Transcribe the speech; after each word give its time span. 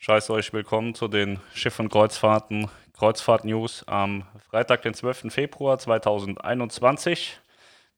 Scheiß 0.00 0.30
euch 0.30 0.52
willkommen 0.52 0.94
zu 0.94 1.08
den 1.08 1.40
Schiff- 1.52 1.80
und 1.80 1.88
Kreuzfahrten, 1.88 2.70
Kreuzfahrt-News 2.92 3.82
am 3.88 4.28
Freitag, 4.48 4.82
den 4.82 4.94
12. 4.94 5.32
Februar 5.32 5.76
2021. 5.76 7.40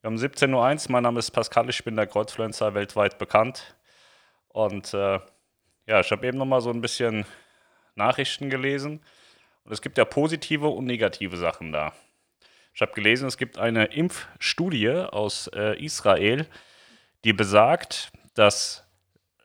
Wir 0.00 0.08
haben 0.08 0.16
17.01 0.16 0.86
Uhr, 0.86 0.92
mein 0.92 1.02
Name 1.02 1.18
ist 1.18 1.30
Pascal, 1.30 1.68
ich 1.68 1.84
bin 1.84 1.96
der 1.96 2.06
Kreuzfluencer 2.06 2.72
weltweit 2.72 3.18
bekannt. 3.18 3.76
Und 4.48 4.94
äh, 4.94 5.21
ja, 5.86 6.00
ich 6.00 6.10
habe 6.10 6.26
eben 6.26 6.38
nochmal 6.38 6.62
so 6.62 6.71
ein 6.71 6.81
bisschen 6.81 7.26
Nachrichten 7.97 8.48
gelesen. 8.48 9.03
Und 9.64 9.72
es 9.72 9.82
gibt 9.82 9.98
ja 9.98 10.06
positive 10.06 10.69
und 10.69 10.87
negative 10.87 11.37
Sachen 11.37 11.71
da. 11.71 11.92
Ich 12.72 12.80
habe 12.80 12.92
gelesen, 12.92 13.28
es 13.28 13.37
gibt 13.37 13.58
eine 13.58 13.85
Impfstudie 13.85 14.88
aus 14.88 15.48
äh, 15.48 15.78
Israel, 15.78 16.46
die 17.24 17.34
besagt, 17.34 18.10
dass 18.32 18.88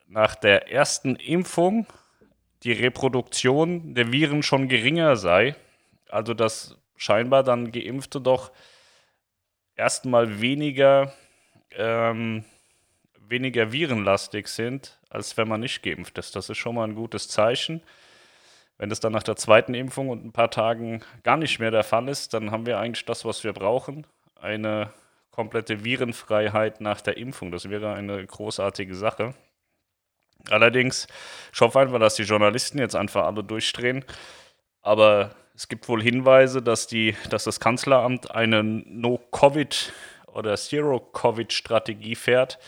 nach 0.08 0.36
der 0.36 0.72
ersten 0.72 1.18
Impfung 1.18 1.86
die 2.66 2.74
Reproduktion 2.74 3.94
der 3.94 4.12
Viren 4.12 4.44
schon 4.44 4.68
geringer 4.68 5.16
sei. 5.16 5.56
Also 6.10 6.34
dass 6.34 6.78
scheinbar 6.98 7.44
dann 7.44 7.72
Geimpfte 7.72 8.20
doch 8.20 8.52
erstmal 9.76 10.42
weniger, 10.42 11.14
ähm, 11.72 12.44
weniger 13.28 13.72
virenlastig 13.72 14.48
sind, 14.48 15.00
als 15.10 15.38
wenn 15.38 15.48
man 15.48 15.62
nicht 15.62 15.84
geimpft 15.84 16.18
ist. 16.18 16.36
Das 16.36 16.50
ist 16.50 16.58
schon 16.58 16.76
mal 16.76 16.88
ein 16.88 16.96
gutes 16.96 17.28
Zeichen. 17.28 17.82
Wenn 18.78 18.90
das 18.90 19.00
dann 19.00 19.14
nach 19.14 19.24
der 19.24 19.36
zweiten 19.36 19.74
Impfung 19.74 20.10
und 20.10 20.26
ein 20.26 20.32
paar 20.34 20.52
Tagen 20.52 21.02
gar 21.24 21.38
nicht 21.38 21.60
mehr 21.60 21.72
der 21.72 21.84
Fall 21.84 22.10
ist, 22.10 22.34
dann 22.34 22.52
haben 22.52 22.66
wir 22.66 22.80
eigentlich 22.80 23.06
das, 23.06 23.24
was 23.24 23.44
wir 23.44 23.54
brauchen. 23.54 24.06
Eine 24.42 24.92
komplette 25.32 25.84
Virenfreiheit 25.84 26.82
nach 26.82 27.02
der 27.02 27.18
Impfung. 27.18 27.52
Das 27.52 27.70
wäre 27.70 27.94
eine 27.94 28.26
großartige 28.26 28.96
Sache. 28.96 29.34
Allerdings, 30.50 31.08
ich 31.54 31.62
hoffe 31.62 31.80
einfach, 31.80 32.00
dass 32.00 32.16
die 32.16 32.24
Journalisten 32.24 32.80
jetzt 32.80 32.96
einfach 32.96 33.26
alle 33.26 33.44
durchdrehen. 33.44 34.04
Aber 34.82 35.32
es 35.56 35.68
gibt 35.68 35.88
wohl 35.88 36.02
Hinweise, 36.02 36.62
dass, 36.62 36.88
die, 36.88 37.16
dass 37.30 37.46
das 37.46 37.60
Kanzleramt 37.60 38.32
eine 38.32 38.64
No-Covid- 38.64 39.92
oder 40.28 40.56
Zero-Covid-Strategie 40.56 42.16
fährt. 42.16 42.60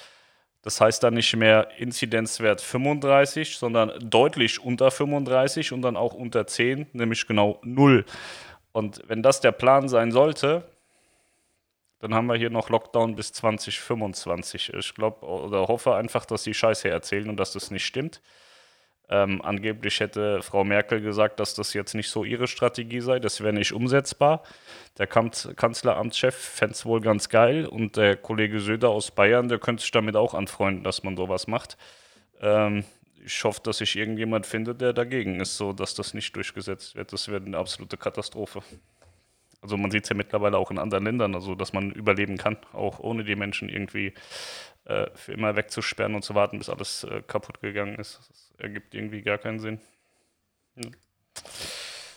Das 0.62 0.82
heißt 0.82 1.04
dann 1.04 1.14
nicht 1.14 1.36
mehr 1.36 1.70
Inzidenzwert 1.78 2.62
35, 2.62 3.58
sondern 3.58 3.94
deutlich 4.00 4.62
unter 4.62 4.90
35 4.90 5.72
und 5.72 5.82
dann 5.82 5.96
auch 5.96 6.14
unter 6.14 6.48
10, 6.48 6.88
nämlich 6.94 7.28
genau 7.28 7.60
0. 7.64 8.06
Und 8.72 9.02
wenn 9.08 9.23
das 9.23 9.42
der 9.42 9.52
Plan 9.52 9.88
sein 9.90 10.12
sollte, 10.12 10.64
dann 12.00 12.14
haben 12.14 12.28
wir 12.28 12.36
hier 12.36 12.50
noch 12.50 12.70
Lockdown 12.70 13.16
bis 13.16 13.34
2025. 13.34 14.73
Ich 14.73 14.94
glaube 14.94 15.26
oder 15.26 15.67
hoffe 15.67 15.95
einfach, 15.95 16.26
dass 16.26 16.44
sie 16.44 16.54
Scheiße 16.54 16.89
erzählen 16.89 17.30
und 17.30 17.38
dass 17.38 17.54
das 17.54 17.72
nicht 17.72 17.86
stimmt. 17.86 18.22
Ähm, 19.09 19.42
angeblich 19.42 20.02
hätte 20.02 20.42
Frau 20.42 20.66
Merkel 20.66 21.00
gesagt, 21.02 21.39
dass 21.39 21.54
das 21.54 21.73
jetzt 21.73 21.95
nicht 21.95 22.09
so 22.09 22.26
ihre 22.26 22.48
Strategie 22.48 23.00
sei, 23.00 23.20
das 23.20 23.42
wäre 23.42 23.54
nicht 23.54 23.72
umsetzbar. 23.72 24.44
Der 24.98 25.08
Kanzleramtschef 25.08 26.36
fände 26.36 26.73
es 26.73 26.86
wohl 26.86 27.00
ganz 27.00 27.30
geil 27.30 27.66
und 27.66 27.95
der 27.95 28.17
Kollege 28.17 28.59
Söder 28.59 28.89
aus 28.89 29.11
Bayern, 29.11 29.48
der 29.48 29.59
könnte 29.59 29.82
sich 29.82 29.92
damit 29.92 30.17
auch 30.17 30.34
anfreunden, 30.34 30.84
dass 30.84 31.04
man 31.04 31.16
sowas 31.16 31.48
macht. 31.48 31.78
Ähm, 32.42 32.84
ich 33.26 33.44
hoffe, 33.44 33.61
dass 33.64 33.78
sich 33.78 33.95
irgendjemand 33.95 34.45
findet, 34.45 34.82
der 34.82 34.94
dagegen 34.94 35.39
ist, 35.39 35.58
so 35.58 35.72
dass 35.73 35.95
das 35.95 36.14
nicht 36.14 36.36
durchgesetzt 36.36 36.95
wird. 36.95 37.14
Das 37.14 37.30
wäre 37.30 37.44
eine 37.44 37.58
absolute 37.58 37.98
Katastrophe. 37.98 38.61
Also 39.62 39.78
man 39.78 39.92
sieht 39.92 40.04
es 40.04 40.10
ja 40.10 40.16
mittlerweile 40.16 40.58
auch 40.58 40.72
in 40.72 40.78
anderen 40.78 41.06
Ländern, 41.06 41.36
also 41.36 41.56
dass 41.56 41.74
man 41.74 41.92
überleben 41.92 42.38
kann, 42.38 42.58
auch 42.74 43.00
ohne 43.00 43.24
die 43.24 43.36
Menschen 43.36 43.70
irgendwie 43.70 44.14
äh, 44.86 45.08
für 45.16 45.34
immer 45.34 45.56
wegzusperren 45.56 46.16
und 46.16 46.24
zu 46.24 46.36
warten, 46.36 46.60
bis 46.60 46.70
alles 46.70 47.04
äh, 47.04 47.22
kaputt 47.26 47.60
gegangen 47.62 47.96
ist. 47.96 48.20
Das 48.20 48.54
ergibt 48.60 48.94
irgendwie 48.94 49.22
gar 49.22 49.38
keinen 49.38 49.60
Sinn. 49.60 49.80
Hm. 50.76 50.92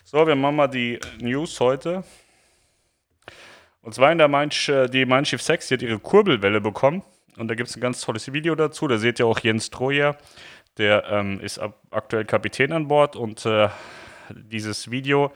So, 0.05 0.27
wir 0.27 0.35
machen 0.35 0.57
mal 0.57 0.69
die 0.69 0.99
News 1.21 1.59
heute. 1.61 2.05
Und 3.83 3.95
zwar 3.95 4.13
in 4.13 4.19
der 4.19 4.29
Mein, 4.29 4.51
die 4.51 5.07
Mein 5.07 5.25
Schiff 5.25 5.41
6, 5.41 5.69
die 5.69 5.75
hat 5.75 5.83
ihre 5.83 5.99
Kurbelwelle 5.99 6.61
bekommen. 6.61 7.03
Und 7.37 7.49
da 7.49 7.55
gibt 7.55 7.69
es 7.69 7.77
ein 7.77 7.81
ganz 7.81 8.01
tolles 8.01 8.33
Video 8.33 8.55
dazu. 8.55 8.87
Da 8.89 8.99
seht 8.99 9.19
ihr 9.19 9.27
auch 9.27 9.39
Jens 9.39 9.71
Trojer, 9.71 10.19
der 10.79 11.05
ähm, 11.11 11.41
ist 11.41 11.61
aktuell 11.91 12.25
Kapitän 12.25 12.73
an 12.73 12.89
Bord. 12.89 13.17
Und 13.17 13.47
äh, 13.47 13.69
dieses 14.31 14.91
Video 14.91 15.33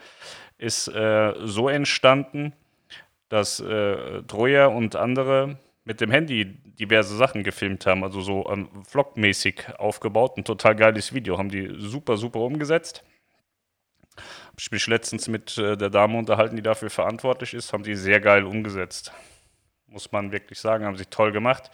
ist 0.57 0.87
äh, 0.87 1.33
so 1.43 1.69
entstanden, 1.69 2.53
dass 3.29 3.59
äh, 3.59 4.23
Troja 4.23 4.67
und 4.67 4.95
andere 4.95 5.57
mit 5.83 6.01
dem 6.01 6.11
Handy 6.11 6.45
diverse 6.45 7.15
Sachen 7.15 7.43
gefilmt 7.43 7.85
haben, 7.85 8.03
also 8.03 8.21
so 8.21 8.49
ähm, 8.49 8.69
vlogmäßig 8.87 9.77
aufgebaut. 9.77 10.37
Ein 10.37 10.43
total 10.43 10.75
geiles 10.75 11.13
Video, 11.13 11.37
haben 11.37 11.49
die 11.49 11.73
super, 11.77 12.17
super 12.17 12.39
umgesetzt. 12.39 13.03
Hab 14.15 14.59
ich 14.59 14.71
mich 14.71 14.87
letztens 14.87 15.27
mit 15.27 15.57
äh, 15.57 15.77
der 15.77 15.89
Dame 15.89 16.17
unterhalten, 16.17 16.55
die 16.55 16.61
dafür 16.61 16.89
verantwortlich 16.89 17.53
ist, 17.53 17.73
haben 17.73 17.83
die 17.83 17.95
sehr 17.95 18.19
geil 18.19 18.45
umgesetzt. 18.45 19.11
Muss 19.87 20.11
man 20.11 20.31
wirklich 20.31 20.59
sagen, 20.59 20.85
haben 20.85 20.97
sie 20.97 21.05
toll 21.05 21.31
gemacht. 21.31 21.69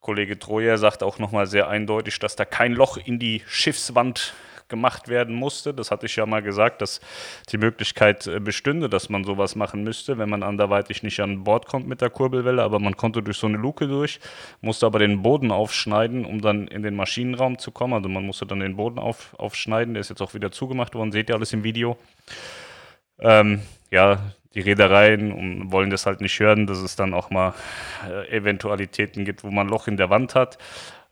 Kollege 0.00 0.38
Troja 0.38 0.78
sagt 0.78 1.02
auch 1.02 1.18
nochmal 1.18 1.46
sehr 1.46 1.68
eindeutig, 1.68 2.18
dass 2.18 2.36
da 2.36 2.44
kein 2.44 2.72
Loch 2.72 2.96
in 2.96 3.18
die 3.18 3.42
Schiffswand 3.46 4.34
gemacht 4.70 5.08
werden 5.08 5.34
musste. 5.34 5.74
Das 5.74 5.90
hatte 5.90 6.06
ich 6.06 6.16
ja 6.16 6.24
mal 6.24 6.40
gesagt, 6.40 6.80
dass 6.80 7.00
die 7.50 7.58
Möglichkeit 7.58 8.26
äh, 8.26 8.40
bestünde, 8.40 8.88
dass 8.88 9.10
man 9.10 9.24
sowas 9.24 9.56
machen 9.56 9.84
müsste, 9.84 10.16
wenn 10.16 10.30
man 10.30 10.42
anderweitig 10.42 11.02
nicht 11.02 11.20
an 11.20 11.44
Bord 11.44 11.66
kommt 11.66 11.86
mit 11.86 12.00
der 12.00 12.08
Kurbelwelle. 12.08 12.62
Aber 12.62 12.78
man 12.78 12.96
konnte 12.96 13.22
durch 13.22 13.36
so 13.36 13.46
eine 13.46 13.58
Luke 13.58 13.86
durch, 13.86 14.20
musste 14.62 14.86
aber 14.86 14.98
den 14.98 15.22
Boden 15.22 15.50
aufschneiden, 15.50 16.24
um 16.24 16.40
dann 16.40 16.66
in 16.68 16.82
den 16.82 16.96
Maschinenraum 16.96 17.58
zu 17.58 17.70
kommen. 17.70 17.92
Also 17.92 18.08
man 18.08 18.24
musste 18.24 18.46
dann 18.46 18.60
den 18.60 18.76
Boden 18.76 18.98
auf, 18.98 19.34
aufschneiden. 19.38 19.94
Der 19.94 20.00
ist 20.00 20.08
jetzt 20.08 20.22
auch 20.22 20.32
wieder 20.32 20.50
zugemacht 20.50 20.94
worden. 20.94 21.12
Seht 21.12 21.28
ihr 21.28 21.34
alles 21.34 21.52
im 21.52 21.64
Video. 21.64 21.98
Ähm, 23.18 23.60
ja, 23.90 24.32
die 24.54 24.60
Reedereien 24.60 25.70
wollen 25.70 25.90
das 25.90 26.06
halt 26.06 26.20
nicht 26.20 26.38
hören, 26.40 26.66
dass 26.66 26.78
es 26.78 26.96
dann 26.96 27.14
auch 27.14 27.30
mal 27.30 27.54
äh, 28.08 28.36
Eventualitäten 28.36 29.24
gibt, 29.24 29.44
wo 29.44 29.50
man 29.50 29.66
ein 29.66 29.70
Loch 29.70 29.86
in 29.86 29.96
der 29.96 30.10
Wand 30.10 30.34
hat. 30.34 30.58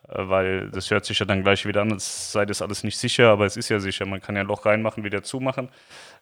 Äh, 0.08 0.28
weil 0.28 0.70
das 0.70 0.90
hört 0.90 1.04
sich 1.04 1.18
ja 1.18 1.26
dann 1.26 1.42
gleich 1.42 1.66
wieder 1.66 1.82
an, 1.82 1.92
als 1.92 2.32
sei 2.32 2.46
das 2.46 2.62
alles 2.62 2.84
nicht 2.84 2.96
sicher, 2.96 3.28
aber 3.30 3.46
es 3.46 3.56
ist 3.56 3.68
ja 3.68 3.78
sicher. 3.78 4.06
Man 4.06 4.20
kann 4.20 4.34
ja 4.34 4.42
ein 4.42 4.46
Loch 4.46 4.64
reinmachen, 4.66 5.04
wieder 5.04 5.22
zumachen. 5.22 5.68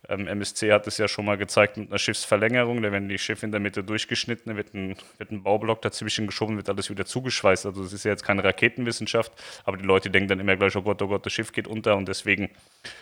Ähm, 0.08 0.26
MSC 0.26 0.72
hat 0.72 0.86
es 0.86 0.98
ja 0.98 1.08
schon 1.08 1.24
mal 1.24 1.36
gezeigt 1.36 1.76
mit 1.76 1.88
einer 1.88 1.98
Schiffsverlängerung. 1.98 2.82
Da 2.82 2.92
werden 2.92 3.08
die 3.08 3.18
Schiffe 3.18 3.46
in 3.46 3.52
der 3.52 3.60
Mitte 3.60 3.82
durchgeschnitten, 3.84 4.52
da 4.52 4.56
wird 4.56 4.74
ein, 4.74 4.96
wird 5.18 5.30
ein 5.30 5.42
Baublock 5.42 5.82
dazwischen 5.82 6.26
geschoben, 6.26 6.56
wird 6.56 6.68
alles 6.68 6.90
wieder 6.90 7.06
zugeschweißt. 7.06 7.66
Also 7.66 7.82
es 7.82 7.92
ist 7.92 8.04
ja 8.04 8.10
jetzt 8.10 8.24
keine 8.24 8.44
Raketenwissenschaft, 8.44 9.32
aber 9.64 9.76
die 9.76 9.84
Leute 9.84 10.10
denken 10.10 10.28
dann 10.28 10.40
immer 10.40 10.56
gleich, 10.56 10.76
oh 10.76 10.82
Gott, 10.82 11.00
oh 11.02 11.08
Gott, 11.08 11.26
das 11.26 11.32
Schiff 11.32 11.52
geht 11.52 11.68
unter 11.68 11.96
und 11.96 12.08
deswegen 12.08 12.50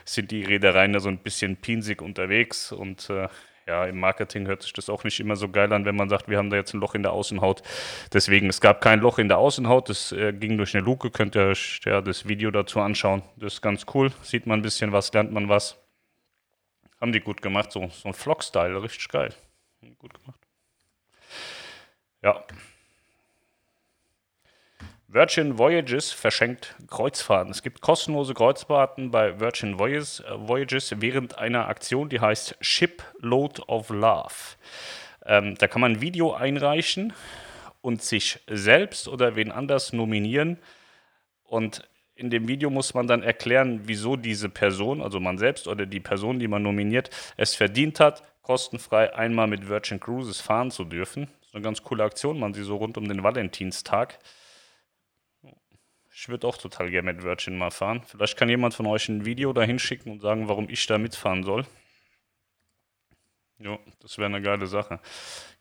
sind 0.04 0.30
die 0.30 0.44
Reedereien 0.44 0.92
da 0.92 1.00
so 1.00 1.08
ein 1.08 1.18
bisschen 1.18 1.56
pinsig 1.56 2.02
unterwegs 2.02 2.72
und 2.72 3.08
äh, 3.10 3.28
ja, 3.66 3.86
im 3.86 3.98
Marketing 3.98 4.46
hört 4.46 4.62
sich 4.62 4.72
das 4.72 4.90
auch 4.90 5.04
nicht 5.04 5.20
immer 5.20 5.36
so 5.36 5.48
geil 5.48 5.72
an, 5.72 5.84
wenn 5.84 5.96
man 5.96 6.08
sagt, 6.08 6.28
wir 6.28 6.38
haben 6.38 6.50
da 6.50 6.56
jetzt 6.56 6.74
ein 6.74 6.80
Loch 6.80 6.94
in 6.94 7.02
der 7.02 7.12
Außenhaut. 7.12 7.62
Deswegen, 8.12 8.48
es 8.48 8.60
gab 8.60 8.80
kein 8.80 9.00
Loch 9.00 9.18
in 9.18 9.28
der 9.28 9.38
Außenhaut, 9.38 9.88
das 9.88 10.12
äh, 10.12 10.32
ging 10.32 10.56
durch 10.58 10.76
eine 10.76 10.84
Luke, 10.84 11.10
könnt 11.10 11.34
ihr 11.34 11.46
euch 11.46 11.80
ja, 11.84 12.00
das 12.00 12.28
Video 12.28 12.50
dazu 12.50 12.80
anschauen. 12.80 13.22
Das 13.36 13.54
ist 13.54 13.62
ganz 13.62 13.86
cool, 13.94 14.12
sieht 14.22 14.46
man 14.46 14.60
ein 14.60 14.62
bisschen 14.62 14.92
was, 14.92 15.12
lernt 15.12 15.32
man 15.32 15.48
was. 15.48 15.78
Haben 17.00 17.12
die 17.12 17.20
gut 17.20 17.42
gemacht, 17.42 17.72
so, 17.72 17.88
so 17.88 18.08
ein 18.08 18.14
Vlog-Style, 18.14 18.82
richtig 18.82 19.08
geil. 19.08 19.34
Gut 19.98 20.14
gemacht. 20.14 20.40
Ja. 22.22 22.44
Virgin 25.14 25.58
Voyages 25.58 26.10
verschenkt 26.10 26.74
Kreuzfahrten. 26.88 27.52
Es 27.52 27.62
gibt 27.62 27.80
kostenlose 27.80 28.34
Kreuzfahrten 28.34 29.12
bei 29.12 29.38
Virgin 29.38 29.78
Voyages, 29.78 30.92
während 30.98 31.38
einer 31.38 31.68
Aktion, 31.68 32.08
die 32.08 32.18
heißt 32.18 32.56
Shipload 32.60 33.62
of 33.68 33.90
Love. 33.90 34.34
Ähm, 35.24 35.54
da 35.56 35.68
kann 35.68 35.82
man 35.82 35.92
ein 35.92 36.00
Video 36.00 36.32
einreichen 36.32 37.12
und 37.80 38.02
sich 38.02 38.40
selbst 38.48 39.06
oder 39.06 39.36
wen 39.36 39.52
anders 39.52 39.92
nominieren. 39.92 40.58
Und 41.44 41.88
in 42.16 42.30
dem 42.30 42.48
Video 42.48 42.68
muss 42.68 42.92
man 42.94 43.06
dann 43.06 43.22
erklären, 43.22 43.82
wieso 43.84 44.16
diese 44.16 44.48
Person, 44.48 45.00
also 45.00 45.20
man 45.20 45.38
selbst 45.38 45.68
oder 45.68 45.86
die 45.86 46.00
Person, 46.00 46.40
die 46.40 46.48
man 46.48 46.64
nominiert, 46.64 47.10
es 47.36 47.54
verdient 47.54 48.00
hat, 48.00 48.24
kostenfrei 48.42 49.14
einmal 49.14 49.46
mit 49.46 49.68
Virgin 49.68 50.00
Cruises 50.00 50.40
fahren 50.40 50.72
zu 50.72 50.82
dürfen. 50.82 51.28
Das 51.38 51.50
ist 51.50 51.54
eine 51.54 51.62
ganz 51.62 51.84
coole 51.84 52.02
Aktion, 52.02 52.40
man 52.40 52.52
sie 52.52 52.64
so 52.64 52.74
rund 52.74 52.98
um 52.98 53.06
den 53.06 53.22
Valentinstag. 53.22 54.18
Ich 56.16 56.28
würde 56.28 56.46
auch 56.46 56.56
total 56.56 56.90
gerne 56.90 57.12
mit 57.12 57.24
Virgin 57.24 57.58
mal 57.58 57.72
fahren. 57.72 58.02
Vielleicht 58.06 58.36
kann 58.36 58.48
jemand 58.48 58.72
von 58.72 58.86
euch 58.86 59.08
ein 59.08 59.24
Video 59.24 59.52
dahin 59.52 59.80
schicken 59.80 60.12
und 60.12 60.20
sagen, 60.20 60.48
warum 60.48 60.68
ich 60.68 60.86
da 60.86 60.96
mitfahren 60.96 61.42
soll. 61.42 61.66
Ja, 63.58 63.78
das 64.00 64.16
wäre 64.16 64.26
eine 64.26 64.40
geile 64.40 64.68
Sache. 64.68 65.00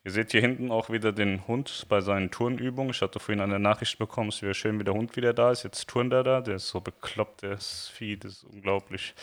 Ihr 0.03 0.11
seht 0.11 0.31
hier 0.31 0.41
hinten 0.41 0.71
auch 0.71 0.91
wieder 0.91 1.11
den 1.11 1.47
Hund 1.47 1.85
bei 1.89 2.01
seinen 2.01 2.29
Turnübungen. 2.29 2.91
Ich 2.91 3.01
hatte 3.01 3.19
vorhin 3.19 3.41
eine 3.41 3.59
Nachricht 3.59 3.97
bekommen, 3.97 4.29
es 4.29 4.43
wäre 4.43 4.53
schön, 4.53 4.79
wie 4.79 4.83
der 4.83 4.93
Hund 4.93 5.15
wieder 5.15 5.33
da 5.33 5.51
ist. 5.51 5.63
Jetzt 5.63 5.87
turnt 5.87 6.13
er 6.13 6.23
da. 6.23 6.41
Der 6.41 6.55
ist 6.55 6.69
so 6.69 6.81
bekloppt, 6.81 7.43
ist 7.43 7.89
Vieh, 7.89 8.17
das 8.17 8.33
ist 8.33 8.43
unglaublich. 8.43 9.15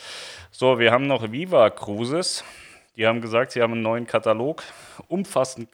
So, 0.51 0.81
wir 0.81 0.91
haben 0.91 1.07
noch 1.07 1.31
Viva 1.31 1.71
Cruises. 1.71 2.45
Die 2.97 3.07
haben 3.07 3.21
gesagt, 3.21 3.53
sie 3.53 3.63
haben 3.63 3.75
einen 3.75 3.83
neuen 3.83 4.07
Katalog. 4.07 4.65
Umfassend 5.07 5.71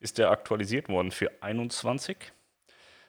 ist 0.00 0.18
der 0.18 0.30
aktualisiert 0.30 0.88
worden 0.90 1.12
für 1.12 1.30
21. 1.40 2.16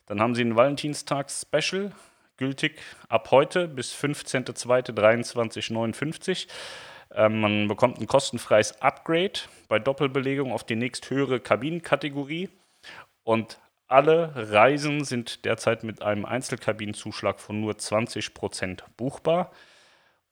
Dann 0.08 0.20
haben 0.22 0.36
sie 0.36 0.44
ein 0.44 0.56
Valentinstags-Special, 0.56 1.92
gültig 2.38 2.80
ab 3.10 3.30
heute 3.32 3.68
bis 3.68 3.94
15.02.2359. 3.94 6.48
Ähm, 7.14 7.42
man 7.42 7.68
bekommt 7.68 8.00
ein 8.00 8.08
kostenfreies 8.08 8.82
Upgrade 8.82 9.40
bei 9.68 9.80
Doppelbelegung 9.80 10.52
auf 10.52 10.64
die 10.64 10.76
nächsthöhere 10.76 11.40
Kabinenkategorie. 11.40 12.50
Und 13.24 13.60
alle 13.88 14.32
Reisen 14.36 15.04
sind 15.04 15.46
derzeit 15.46 15.84
mit 15.84 16.02
einem 16.02 16.26
Einzelkabinenzuschlag 16.26 17.40
von 17.40 17.62
nur 17.62 17.74
20% 17.74 18.82
buchbar. 18.96 19.52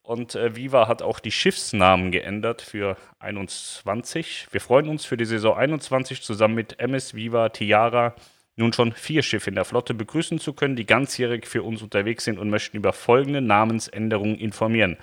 Und 0.04 0.36
äh, 0.36 0.56
Viva 0.56 0.88
hat 0.88 1.02
auch 1.02 1.20
die 1.20 1.32
Schiffsnamen 1.32 2.12
geändert 2.12 2.62
für 2.62 2.96
21. 3.20 4.48
Wir 4.52 4.62
freuen 4.62 4.88
uns 4.88 5.04
für 5.04 5.18
die 5.18 5.26
Saison 5.26 5.58
21 5.58 6.22
zusammen 6.22 6.56
mit 6.56 6.80
MS 6.80 7.16
Viva 7.16 7.50
Tiara 7.50 8.14
nun 8.56 8.74
schon 8.74 8.94
vier 8.94 9.22
Schiffe 9.22 9.50
in 9.50 9.56
der 9.56 9.66
Flotte 9.66 9.94
begrüßen 9.94 10.40
zu 10.40 10.54
können, 10.54 10.76
die 10.76 10.86
ganzjährig 10.86 11.46
für 11.46 11.64
uns 11.64 11.82
unterwegs 11.82 12.24
sind 12.24 12.40
und 12.40 12.50
möchten 12.50 12.78
über 12.78 12.94
folgende 12.94 13.42
Namensänderungen 13.42 14.38
informieren. 14.38 14.98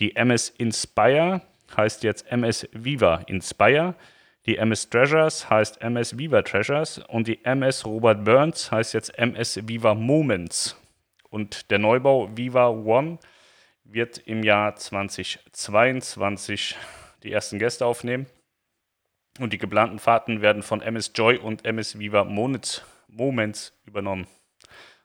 Die 0.00 0.16
MS 0.16 0.50
Inspire 0.58 1.42
heißt 1.76 2.02
jetzt 2.02 2.30
MS 2.30 2.68
Viva 2.72 3.22
Inspire. 3.26 3.94
Die 4.46 4.56
MS 4.56 4.88
Treasures 4.88 5.50
heißt 5.50 5.82
MS 5.82 6.18
Viva 6.18 6.42
Treasures 6.42 6.98
und 7.08 7.28
die 7.28 7.44
MS 7.44 7.84
Robert 7.84 8.24
Burns 8.24 8.72
heißt 8.72 8.94
jetzt 8.94 9.16
MS 9.18 9.68
Viva 9.68 9.94
Moments. 9.94 10.76
Und 11.30 11.70
der 11.70 11.78
Neubau 11.78 12.30
Viva 12.34 12.68
One 12.68 13.18
wird 13.84 14.18
im 14.18 14.42
Jahr 14.42 14.74
2022 14.74 16.76
die 17.22 17.32
ersten 17.32 17.58
Gäste 17.58 17.84
aufnehmen. 17.84 18.26
Und 19.38 19.52
die 19.52 19.58
geplanten 19.58 19.98
Fahrten 19.98 20.42
werden 20.42 20.62
von 20.62 20.82
MS 20.82 21.12
Joy 21.14 21.38
und 21.38 21.64
MS 21.64 21.98
Viva 21.98 22.24
Moments, 22.24 22.82
Moments 23.06 23.72
übernommen. 23.86 24.26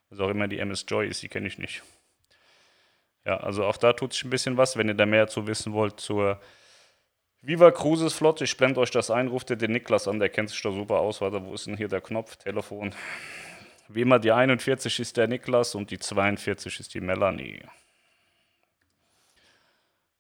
Was 0.10 0.20
auch 0.20 0.30
immer 0.30 0.48
die 0.48 0.60
MS 0.60 0.86
Joy 0.88 1.08
ist, 1.08 1.22
die 1.22 1.30
kenne 1.30 1.48
ich 1.48 1.58
nicht. 1.58 1.84
Ja, 3.26 3.38
also 3.38 3.64
auch 3.66 3.78
da 3.78 3.94
tut 3.94 4.14
sich 4.14 4.24
ein 4.24 4.30
bisschen 4.30 4.58
was. 4.58 4.76
Wenn 4.76 4.88
ihr 4.88 4.96
da 4.96 5.06
mehr 5.06 5.28
zu 5.28 5.48
wissen 5.48 5.74
wollt 5.74 6.00
zur 6.00 6.42
Viva 7.42 7.72
Cruises 7.72 8.14
Flotte, 8.14 8.44
ich 8.44 8.58
blende 8.58 8.80
euch 8.80 8.92
das 8.92 9.12
ein, 9.12 9.28
ruft 9.28 9.50
ihr 9.50 9.56
den 9.56 9.72
Niklas 9.72 10.08
an, 10.08 10.20
der 10.20 10.30
kennt 10.30 10.50
sich 10.50 10.62
da 10.62 10.72
super 10.72 11.00
aus. 11.00 11.22
Warte, 11.22 11.44
wo 11.46 11.54
ist 11.54 11.68
denn 11.68 11.78
hier 11.78 11.88
der 11.88 12.02
Knopf? 12.02 12.36
Telefon. 12.38 12.94
Wie 13.88 14.02
immer, 14.02 14.20
die 14.20 14.32
41 14.32 15.00
ist 15.00 15.18
der 15.18 15.28
Niklas 15.28 15.76
und 15.76 15.92
die 15.92 16.00
42 16.00 16.80
ist 16.80 16.94
die 16.94 17.02
Melanie. 17.02 17.62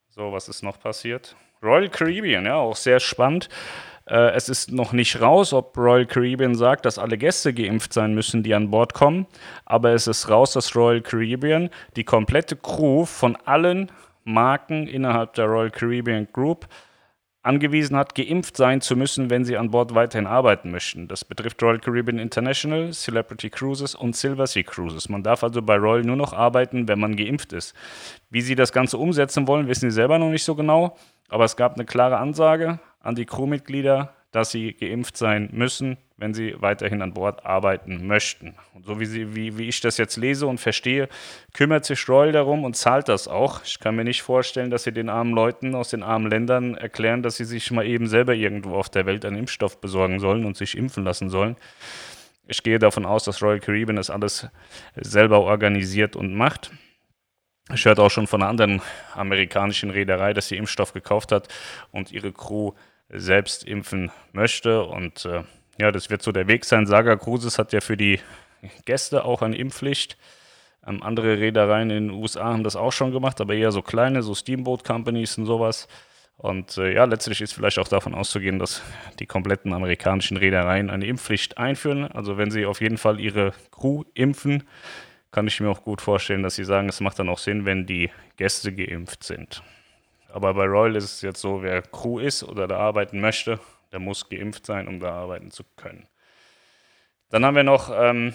So, 0.10 0.32
was 0.32 0.48
ist 0.48 0.62
noch 0.62 0.80
passiert? 0.80 1.36
Royal 1.62 1.90
Caribbean, 1.90 2.46
ja, 2.46 2.56
auch 2.56 2.76
sehr 2.76 3.00
spannend. 3.00 3.50
Äh, 4.06 4.32
es 4.32 4.50
ist 4.50 4.72
noch 4.72 4.92
nicht 4.94 5.22
raus, 5.22 5.54
ob 5.54 5.78
Royal 5.78 6.06
Caribbean 6.06 6.56
sagt, 6.56 6.86
dass 6.86 7.00
alle 7.00 7.18
Gäste 7.18 7.54
geimpft 7.54 7.94
sein 7.94 8.14
müssen, 8.14 8.44
die 8.44 8.54
an 8.54 8.70
Bord 8.70 8.94
kommen. 8.94 9.28
Aber 9.66 9.92
es 9.92 10.08
ist 10.08 10.30
raus, 10.30 10.54
dass 10.54 10.76
Royal 10.76 11.02
Caribbean 11.02 11.70
die 11.96 12.04
komplette 12.04 12.56
Crew 12.56 13.06
von 13.06 13.36
allen 13.46 13.92
Marken 14.26 14.88
innerhalb 14.88 15.34
der 15.34 15.46
Royal 15.46 15.72
Caribbean 15.72 16.28
Group 16.32 16.68
angewiesen 17.44 17.96
hat, 17.98 18.16
geimpft 18.16 18.58
sein 18.58 18.82
zu 18.82 18.96
müssen, 18.96 19.30
wenn 19.30 19.46
sie 19.46 19.58
an 19.58 19.70
Bord 19.70 19.94
weiterhin 19.94 20.28
arbeiten 20.28 20.72
möchten. 20.72 21.08
Das 21.08 21.26
betrifft 21.26 21.62
Royal 21.62 21.80
Caribbean 21.80 22.18
International, 22.18 22.92
Celebrity 22.92 23.50
Cruises 23.50 23.96
und 23.96 24.16
Silver 24.16 24.48
Sea 24.48 24.64
Cruises. 24.64 25.10
Man 25.10 25.24
darf 25.24 25.44
also 25.44 25.62
bei 25.62 25.76
Royal 25.76 26.04
nur 26.04 26.16
noch 26.16 26.34
arbeiten, 26.34 26.88
wenn 26.88 27.00
man 27.00 27.16
geimpft 27.16 27.54
ist. 27.54 27.76
Wie 28.30 28.42
sie 28.42 28.56
das 28.56 28.72
Ganze 28.72 28.98
umsetzen 28.98 29.46
wollen, 29.48 29.68
wissen 29.68 29.92
sie 29.92 29.96
selber 29.96 30.18
noch 30.18 30.30
nicht 30.30 30.44
so 30.44 30.56
genau, 30.56 30.98
aber 31.28 31.44
es 31.44 31.58
gab 31.58 31.76
eine 31.76 31.86
klare 31.86 32.18
Ansage 32.18 32.80
an 33.02 33.16
die 33.16 33.26
Crewmitglieder, 33.26 34.14
dass 34.32 34.52
sie 34.52 34.74
geimpft 34.74 35.18
sein 35.18 35.50
müssen, 35.52 35.98
wenn 36.18 36.34
sie 36.34 36.56
weiterhin 36.60 37.02
an 37.02 37.14
Bord 37.14 37.46
arbeiten 37.46 38.06
möchten. 38.06 38.56
Und 38.74 38.86
so 38.86 39.00
wie, 39.00 39.06
sie, 39.06 39.36
wie, 39.36 39.58
wie 39.58 39.68
ich 39.68 39.82
das 39.82 39.98
jetzt 39.98 40.16
lese 40.18 40.48
und 40.48 40.60
verstehe, 40.60 41.10
kümmert 41.54 41.86
sich 41.86 42.08
Royal 42.08 42.32
darum 42.32 42.64
und 42.64 42.76
zahlt 42.76 43.10
das 43.10 43.28
auch. 43.28 43.64
Ich 43.64 43.80
kann 43.80 43.96
mir 43.96 44.04
nicht 44.04 44.22
vorstellen, 44.22 44.70
dass 44.70 44.84
sie 44.84 44.92
den 44.92 45.10
armen 45.10 45.34
Leuten 45.34 45.76
aus 45.76 45.90
den 45.90 46.04
armen 46.04 46.30
Ländern 46.30 46.76
erklären, 46.76 47.24
dass 47.24 47.38
sie 47.38 47.46
sich 47.46 47.72
mal 47.72 47.86
eben 47.86 48.08
selber 48.08 48.36
irgendwo 48.36 48.76
auf 48.76 48.90
der 48.90 49.06
Welt 49.06 49.26
einen 49.26 49.38
Impfstoff 49.38 49.82
besorgen 49.82 50.20
sollen 50.20 50.46
und 50.46 50.56
sich 50.56 50.78
impfen 50.78 51.04
lassen 51.04 51.30
sollen. 51.30 51.58
Ich 52.48 52.62
gehe 52.62 52.78
davon 52.78 53.06
aus, 53.06 53.24
dass 53.24 53.42
Royal 53.42 53.60
Caribbean 53.60 53.96
das 53.96 54.10
alles 54.10 54.48
selber 54.96 55.42
organisiert 55.42 56.16
und 56.16 56.36
macht. 56.36 56.72
Ich 57.74 57.86
hörte 57.86 58.02
auch 58.04 58.12
schon 58.12 58.28
von 58.28 58.42
einer 58.42 58.50
anderen 58.50 58.82
amerikanischen 59.16 59.90
Reederei, 59.90 60.34
dass 60.34 60.50
sie 60.50 60.58
Impfstoff 60.58 60.94
gekauft 60.94 61.32
hat 61.32 61.48
und 61.92 62.12
ihre 62.12 62.34
Crew 62.34 62.74
selbst 63.10 63.64
impfen 63.64 64.12
möchte. 64.34 64.84
Und 64.84 65.26
äh, 65.26 65.44
ja, 65.80 65.92
das 65.92 66.10
wird 66.10 66.22
so 66.22 66.32
der 66.32 66.48
Weg 66.48 66.66
sein. 66.66 66.86
Saga 66.86 67.16
Cruises 67.16 67.58
hat 67.58 67.74
ja 67.74 67.82
für 67.82 67.98
die 67.98 68.20
Gäste 68.86 69.26
auch 69.26 69.42
eine 69.42 69.58
Impfpflicht. 69.58 70.18
Ähm, 70.86 71.02
andere 71.02 71.40
Reedereien 71.40 71.90
in 71.90 72.08
den 72.10 72.18
USA 72.18 72.46
haben 72.46 72.64
das 72.64 72.76
auch 72.76 72.92
schon 72.92 73.12
gemacht, 73.12 73.42
aber 73.42 73.56
eher 73.56 73.72
so 73.72 73.82
kleine, 73.82 74.22
so 74.24 74.36
Steamboat 74.36 74.84
Companies 74.84 75.38
und 75.38 75.46
sowas. 75.46 75.88
Und 76.38 76.78
äh, 76.78 76.94
ja, 76.94 77.06
letztlich 77.06 77.42
ist 77.42 77.54
vielleicht 77.54 77.80
auch 77.80 77.88
davon 77.88 78.14
auszugehen, 78.14 78.60
dass 78.60 78.82
die 79.20 79.26
kompletten 79.26 79.74
amerikanischen 79.74 80.38
Reedereien 80.38 80.90
eine 80.90 81.06
Impfpflicht 81.06 81.58
einführen. 81.58 82.12
Also 82.12 82.38
wenn 82.38 82.52
sie 82.52 82.66
auf 82.66 82.82
jeden 82.82 82.98
Fall 82.98 83.20
ihre 83.20 83.54
Crew 83.72 84.04
impfen, 84.14 84.64
kann 85.32 85.48
ich 85.48 85.60
mir 85.60 85.70
auch 85.70 85.84
gut 85.84 86.02
vorstellen, 86.02 86.44
dass 86.44 86.56
sie 86.56 86.66
sagen, 86.66 86.90
es 86.90 87.00
macht 87.00 87.18
dann 87.20 87.30
auch 87.30 87.38
Sinn, 87.38 87.66
wenn 87.66 87.86
die 87.86 88.12
Gäste 88.38 88.74
geimpft 88.74 89.24
sind. 89.24 89.64
Aber 90.32 90.54
bei 90.54 90.66
Royal 90.66 90.96
ist 90.96 91.06
es 91.06 91.22
jetzt 91.22 91.42
so, 91.42 91.62
wer 91.62 91.82
Crew 91.82 92.20
ist 92.20 92.44
oder 92.44 92.68
da 92.68 92.78
arbeiten 92.78 93.22
möchte, 93.22 93.60
der 93.94 94.00
muss 94.00 94.28
geimpft 94.28 94.66
sein, 94.66 94.88
um 94.88 95.00
da 95.00 95.12
arbeiten 95.12 95.52
zu 95.52 95.64
können. 95.78 96.08
Dann 97.30 97.46
haben 97.46 97.56
wir 97.56 97.64
noch 97.64 97.92
ähm, 97.96 98.34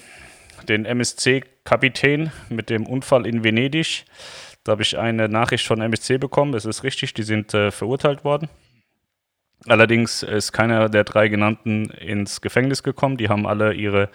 den 0.69 0.85
MSC-Kapitän 0.85 2.33
mit 2.49 2.71
dem 2.71 2.87
Unfall 2.87 3.27
in 3.27 3.45
Venedig. 3.45 4.05
Da 4.65 4.73
habe 4.73 4.83
ich 4.83 4.97
eine 4.97 5.29
Nachricht 5.29 5.67
von 5.67 5.81
MSC 5.81 6.19
bekommen. 6.19 6.55
Es 6.55 6.65
ist 6.65 6.85
richtig, 6.85 7.13
die 7.15 7.23
sind 7.23 7.53
äh, 7.55 7.71
verurteilt 7.71 8.25
worden. 8.25 8.49
Allerdings 9.67 10.23
ist 10.23 10.53
keiner 10.53 10.89
der 10.89 11.05
drei 11.05 11.29
genannten 11.29 11.91
ins 11.91 12.41
Gefängnis 12.41 12.83
gekommen. 12.83 13.17
Die 13.17 13.29
haben 13.29 13.47
alle 13.47 13.75
ihre 13.75 14.09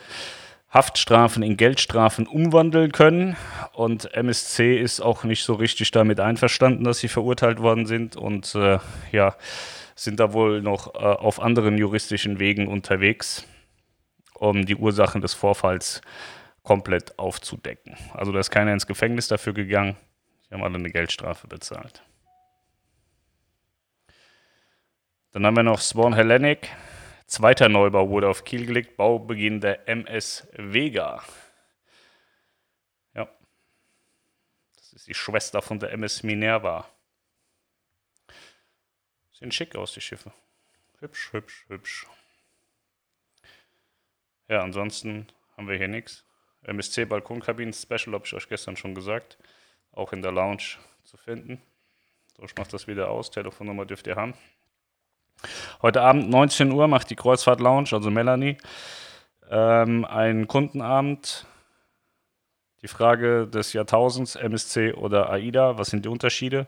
Haftstrafen 0.74 1.44
in 1.44 1.58
Geldstrafen 1.58 2.26
umwandeln 2.26 2.92
können. 2.92 3.36
Und 3.74 4.14
MSC 4.14 4.80
ist 4.80 5.02
auch 5.02 5.24
nicht 5.24 5.44
so 5.44 5.56
richtig 5.56 5.92
damit 5.92 6.20
einverstanden, 6.20 6.86
dass 6.86 7.00
sie 7.00 7.10
verurteilt 7.10 7.60
worden 7.60 7.86
sind 7.86 8.16
und 8.16 8.56
äh, 8.56 8.80
ja, 9.12 9.36
sind 9.96 10.20
da 10.20 10.34
wohl 10.34 10.62
noch 10.62 10.96
äh, 10.96 11.00
auf 11.00 11.40
anderen 11.40 11.78
juristischen 11.78 12.40
Wegen 12.40 12.68
unterwegs, 12.68 13.46
um 14.34 14.66
die 14.66 14.76
Ursachen 14.76 15.22
des 15.22 15.34
Vorfalls 15.34 16.02
komplett 16.64 17.18
aufzudecken. 17.20 17.96
Also 18.14 18.32
da 18.32 18.40
ist 18.40 18.50
keiner 18.50 18.74
ins 18.74 18.88
Gefängnis 18.88 19.28
dafür 19.28 19.54
gegangen. 19.54 19.96
Sie 20.48 20.56
haben 20.56 20.64
alle 20.64 20.76
eine 20.76 20.90
Geldstrafe 20.90 21.48
bezahlt. 21.48 22.04
Dann 25.32 25.46
haben 25.46 25.56
wir 25.56 25.64
noch 25.64 25.82
Swan 25.82 26.14
Hellenic. 26.14 26.70
Zweiter 27.26 27.68
Neubau 27.68 28.10
wurde 28.10 28.30
auf 28.30 28.44
Kiel 28.44 28.68
gelegt, 28.68 28.98
Baubeginn 28.98 29.60
der 29.60 29.88
MS 29.90 30.48
Vega. 30.54 31.24
Ja, 33.16 33.28
das 34.76 34.94
ist 34.94 35.08
die 35.08 35.16
Schwester 35.16 35.62
von 35.62 35.80
der 35.80 35.92
MS 35.92 36.22
Minerva. 36.22 36.88
Sehen 39.44 39.52
schick 39.52 39.76
aus, 39.76 39.92
die 39.92 40.00
Schiffe. 40.00 40.32
Hübsch, 41.00 41.34
hübsch, 41.34 41.66
hübsch. 41.68 42.08
Ja, 44.48 44.62
ansonsten 44.62 45.28
haben 45.58 45.68
wir 45.68 45.76
hier 45.76 45.90
nichts. 45.90 46.24
MSC 46.62 47.04
Balkonkabinen 47.04 47.74
Special 47.74 48.14
habe 48.14 48.26
ich 48.26 48.34
euch 48.34 48.48
gestern 48.48 48.78
schon 48.78 48.96
gesagt. 48.96 49.38
Auch 49.92 50.14
in 50.14 50.22
der 50.22 50.32
Lounge 50.32 50.78
zu 51.04 51.18
finden. 51.18 51.62
So, 52.38 52.44
ich 52.46 52.56
mache 52.56 52.72
das 52.72 52.88
wieder 52.88 53.10
aus. 53.10 53.32
Telefonnummer 53.32 53.86
dürft 53.86 54.08
ihr 54.08 54.16
haben. 54.16 54.34
Heute 55.82 56.04
Abend 56.04 56.30
19 56.30 56.72
Uhr 56.72 56.88
macht 56.88 57.10
die 57.10 57.18
Kreuzfahrt 57.18 57.60
Lounge, 57.60 57.90
also 57.92 58.10
Melanie, 58.10 58.58
ähm, 59.50 60.06
einen 60.06 60.48
Kundenabend. 60.48 61.46
Die 62.84 62.90
Frage 62.90 63.48
des 63.48 63.72
Jahrtausends, 63.72 64.36
MSC 64.36 64.92
oder 64.94 65.30
AIDA, 65.30 65.78
was 65.78 65.88
sind 65.88 66.04
die 66.04 66.10
Unterschiede? 66.10 66.68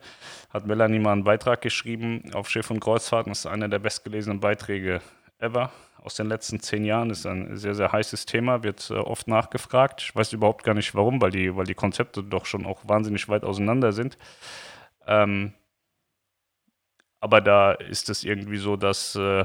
Hat 0.50 0.65
Melanie 0.65 1.00
mal 1.00 1.12
einen 1.12 1.25
Beitrag 1.25 1.62
geschrieben 1.62 2.31
auf 2.34 2.50
Schiff 2.50 2.72
und 2.72 2.79
Kreuzfahrten. 2.79 3.31
Das 3.31 3.39
ist 3.39 3.48
einer 3.48 3.67
der 3.67 3.79
bestgelesenen 3.79 4.39
Beiträge 4.39 5.01
ever 5.39 5.72
aus 6.01 6.15
den 6.15 6.27
letzten 6.27 6.62
zehn 6.62 6.86
Jahren. 6.86 7.10
Ist 7.10 7.25
ein 7.25 7.57
sehr, 7.57 7.75
sehr 7.75 7.91
heißes 7.91 8.25
Thema, 8.25 8.63
wird 8.63 8.89
äh, 8.91 8.93
oft 8.93 9.27
nachgefragt. 9.27 10.03
Ich 10.03 10.15
weiß 10.15 10.31
überhaupt 10.31 10.63
gar 10.63 10.74
nicht 10.74 10.95
warum, 10.95 11.19
weil 11.19 11.31
die, 11.31 11.53
weil 11.53 11.65
die 11.65 11.74
Konzepte 11.74 12.24
doch 12.24 12.45
schon 12.45 12.65
auch 12.65 12.88
wahnsinnig 12.88 13.27
weit 13.27 13.43
auseinander 13.43 13.91
sind. 13.91 14.17
Ähm, 15.05 15.53
aber 17.19 17.41
da 17.41 17.74
ist 17.74 18.10
es 18.10 18.24
irgendwie 18.24 18.57
so, 18.57 18.77
dass, 18.77 19.15
äh, 19.15 19.43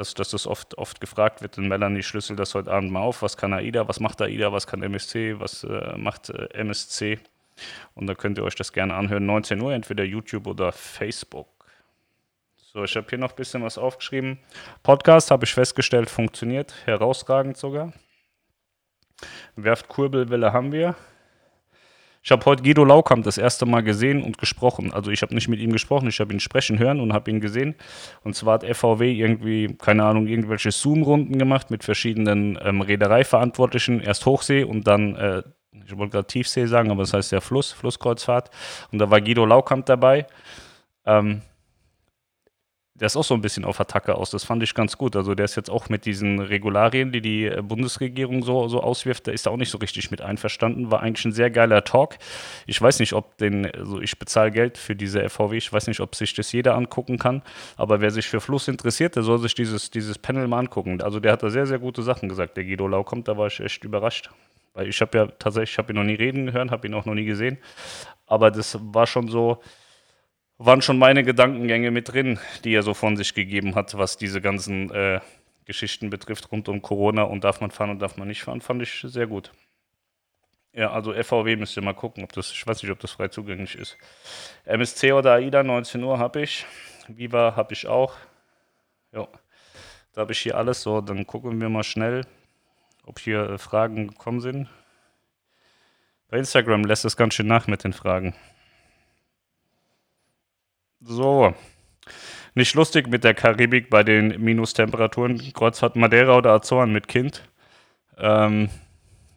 dass, 0.00 0.14
dass 0.14 0.30
das 0.30 0.46
oft, 0.46 0.78
oft 0.78 0.98
gefragt 0.98 1.42
wird. 1.42 1.58
Und 1.58 1.68
Melanie 1.68 2.02
schlüsselt 2.02 2.38
das 2.38 2.54
heute 2.54 2.72
Abend 2.72 2.90
mal 2.90 3.02
auf. 3.02 3.20
Was 3.20 3.36
kann 3.36 3.52
AIDA? 3.52 3.86
Was 3.86 4.00
macht 4.00 4.22
AIDA? 4.22 4.50
Was 4.50 4.66
kann 4.66 4.82
MSC? 4.82 5.38
Was 5.38 5.62
äh, 5.62 5.96
macht 5.98 6.30
äh, 6.30 6.48
MSC? 6.54 7.18
Und 7.94 8.06
da 8.06 8.14
könnt 8.14 8.38
ihr 8.38 8.44
euch 8.44 8.54
das 8.54 8.72
gerne 8.72 8.94
anhören. 8.94 9.26
19 9.26 9.60
Uhr, 9.60 9.74
entweder 9.74 10.02
YouTube 10.02 10.46
oder 10.46 10.72
Facebook. 10.72 11.48
So, 12.56 12.82
ich 12.82 12.96
habe 12.96 13.06
hier 13.10 13.18
noch 13.18 13.32
ein 13.32 13.36
bisschen 13.36 13.62
was 13.62 13.76
aufgeschrieben. 13.76 14.38
Podcast 14.82 15.30
habe 15.30 15.44
ich 15.44 15.52
festgestellt, 15.52 16.08
funktioniert 16.08 16.72
herausragend 16.86 17.58
sogar. 17.58 17.92
Werft 19.56 19.88
Kurbelwelle 19.88 20.54
haben 20.54 20.72
wir. 20.72 20.94
Ich 22.22 22.30
habe 22.30 22.44
heute 22.44 22.62
Guido 22.62 22.84
Laukamp 22.84 23.24
das 23.24 23.38
erste 23.38 23.64
Mal 23.64 23.82
gesehen 23.82 24.22
und 24.22 24.36
gesprochen. 24.36 24.92
Also 24.92 25.10
ich 25.10 25.22
habe 25.22 25.34
nicht 25.34 25.48
mit 25.48 25.58
ihm 25.58 25.72
gesprochen, 25.72 26.08
ich 26.08 26.20
habe 26.20 26.32
ihn 26.34 26.40
sprechen 26.40 26.78
hören 26.78 27.00
und 27.00 27.14
habe 27.14 27.30
ihn 27.30 27.40
gesehen. 27.40 27.74
Und 28.22 28.36
zwar 28.36 28.54
hat 28.54 28.64
FVW 28.64 29.10
irgendwie, 29.10 29.74
keine 29.78 30.04
Ahnung, 30.04 30.26
irgendwelche 30.26 30.70
Zoom-Runden 30.70 31.38
gemacht 31.38 31.70
mit 31.70 31.82
verschiedenen 31.82 32.58
ähm, 32.62 32.82
Reedereiverantwortlichen. 32.82 34.00
Erst 34.00 34.26
Hochsee 34.26 34.64
und 34.64 34.86
dann, 34.86 35.16
äh, 35.16 35.42
ich 35.86 35.96
wollte 35.96 36.12
gerade 36.12 36.26
Tiefsee 36.26 36.66
sagen, 36.66 36.90
aber 36.90 37.04
das 37.04 37.14
heißt 37.14 37.32
ja 37.32 37.40
Fluss, 37.40 37.72
Flusskreuzfahrt. 37.72 38.50
Und 38.92 38.98
da 38.98 39.10
war 39.10 39.22
Guido 39.22 39.46
Laukamp 39.46 39.86
dabei. 39.86 40.26
Ähm, 41.06 41.40
der 43.00 43.06
ist 43.06 43.16
auch 43.16 43.24
so 43.24 43.34
ein 43.34 43.40
bisschen 43.40 43.64
auf 43.64 43.80
Attacke 43.80 44.14
aus. 44.14 44.30
Das 44.30 44.44
fand 44.44 44.62
ich 44.62 44.74
ganz 44.74 44.98
gut. 44.98 45.16
Also 45.16 45.34
der 45.34 45.46
ist 45.46 45.56
jetzt 45.56 45.70
auch 45.70 45.88
mit 45.88 46.04
diesen 46.04 46.38
Regularien, 46.38 47.12
die 47.12 47.22
die 47.22 47.46
äh, 47.46 47.62
Bundesregierung 47.62 48.42
so, 48.44 48.68
so 48.68 48.82
auswirft, 48.82 49.26
da 49.26 49.32
ist 49.32 49.46
er 49.46 49.52
auch 49.52 49.56
nicht 49.56 49.70
so 49.70 49.78
richtig 49.78 50.10
mit 50.10 50.20
einverstanden. 50.20 50.90
War 50.90 51.00
eigentlich 51.00 51.24
ein 51.24 51.32
sehr 51.32 51.50
geiler 51.50 51.82
Talk. 51.82 52.18
Ich 52.66 52.80
weiß 52.80 53.00
nicht, 53.00 53.14
ob 53.14 53.38
den, 53.38 53.66
also 53.74 54.00
ich 54.02 54.18
bezahle 54.18 54.50
Geld 54.50 54.76
für 54.76 54.94
diese 54.94 55.26
FVW, 55.28 55.56
ich 55.56 55.72
weiß 55.72 55.86
nicht, 55.86 56.00
ob 56.00 56.14
sich 56.14 56.34
das 56.34 56.52
jeder 56.52 56.74
angucken 56.74 57.18
kann, 57.18 57.42
aber 57.76 58.02
wer 58.02 58.10
sich 58.10 58.28
für 58.28 58.40
Fluss 58.40 58.68
interessiert, 58.68 59.16
der 59.16 59.22
soll 59.22 59.38
sich 59.38 59.54
dieses, 59.54 59.90
dieses 59.90 60.18
Panel 60.18 60.46
mal 60.46 60.58
angucken. 60.58 61.00
Also 61.00 61.20
der 61.20 61.32
hat 61.32 61.42
da 61.42 61.48
sehr, 61.48 61.66
sehr 61.66 61.78
gute 61.78 62.02
Sachen 62.02 62.28
gesagt, 62.28 62.58
der 62.58 62.64
Guido 62.64 62.86
Lau 62.86 63.02
kommt, 63.02 63.28
da 63.28 63.38
war 63.38 63.46
ich 63.46 63.60
echt 63.60 63.82
überrascht. 63.82 64.30
Weil 64.74 64.88
ich 64.88 65.00
habe 65.00 65.16
ja 65.16 65.26
tatsächlich, 65.26 65.72
ich 65.72 65.78
habe 65.78 65.92
ihn 65.92 65.96
noch 65.96 66.04
nie 66.04 66.14
reden 66.14 66.46
gehört, 66.46 66.70
habe 66.70 66.86
ihn 66.86 66.94
auch 66.94 67.06
noch 67.06 67.14
nie 67.14 67.24
gesehen. 67.24 67.58
Aber 68.26 68.50
das 68.50 68.78
war 68.80 69.06
schon 69.06 69.28
so, 69.28 69.60
waren 70.66 70.82
schon 70.82 70.98
meine 70.98 71.22
Gedankengänge 71.24 71.90
mit 71.90 72.12
drin, 72.12 72.38
die 72.64 72.74
er 72.74 72.82
so 72.82 72.92
von 72.92 73.16
sich 73.16 73.32
gegeben 73.32 73.74
hat, 73.74 73.96
was 73.96 74.18
diese 74.18 74.42
ganzen 74.42 74.90
äh, 74.90 75.20
Geschichten 75.64 76.10
betrifft 76.10 76.52
rund 76.52 76.68
um 76.68 76.82
Corona 76.82 77.22
und 77.22 77.44
darf 77.44 77.62
man 77.62 77.70
fahren 77.70 77.90
und 77.90 78.00
darf 78.00 78.18
man 78.18 78.28
nicht 78.28 78.42
fahren, 78.42 78.60
fand 78.60 78.82
ich 78.82 79.00
sehr 79.06 79.26
gut. 79.26 79.52
Ja, 80.74 80.92
also 80.92 81.14
FVW 81.14 81.56
müsst 81.56 81.76
ihr 81.76 81.82
mal 81.82 81.94
gucken, 81.94 82.22
ob 82.24 82.32
das, 82.34 82.52
ich 82.52 82.66
weiß 82.66 82.82
nicht, 82.82 82.92
ob 82.92 83.00
das 83.00 83.12
frei 83.12 83.28
zugänglich 83.28 83.74
ist. 83.74 83.96
MSC 84.66 85.12
oder 85.12 85.32
AIDA, 85.32 85.62
19 85.62 86.04
Uhr 86.04 86.18
habe 86.18 86.42
ich. 86.42 86.66
Viva 87.08 87.56
habe 87.56 87.72
ich 87.72 87.86
auch. 87.86 88.14
Ja, 89.12 89.26
da 90.12 90.20
habe 90.20 90.32
ich 90.32 90.40
hier 90.40 90.56
alles 90.56 90.82
so. 90.82 91.00
Dann 91.00 91.26
gucken 91.26 91.58
wir 91.58 91.68
mal 91.70 91.82
schnell, 91.82 92.26
ob 93.04 93.18
hier 93.18 93.48
äh, 93.48 93.58
Fragen 93.58 94.08
gekommen 94.08 94.40
sind. 94.40 94.68
Bei 96.28 96.36
Instagram 96.36 96.84
lässt 96.84 97.04
es 97.06 97.16
ganz 97.16 97.34
schön 97.34 97.48
nach 97.48 97.66
mit 97.66 97.82
den 97.82 97.94
Fragen. 97.94 98.36
So. 101.00 101.54
Nicht 102.54 102.74
lustig 102.74 103.08
mit 103.08 103.24
der 103.24 103.34
Karibik 103.34 103.88
bei 103.90 104.02
den 104.02 104.42
Minustemperaturen. 104.42 105.38
Kreuzfahrt 105.52 105.96
Madeira 105.96 106.36
oder 106.36 106.52
Azoren 106.52 106.92
mit 106.92 107.08
Kind. 107.08 107.42
Ähm, 108.18 108.68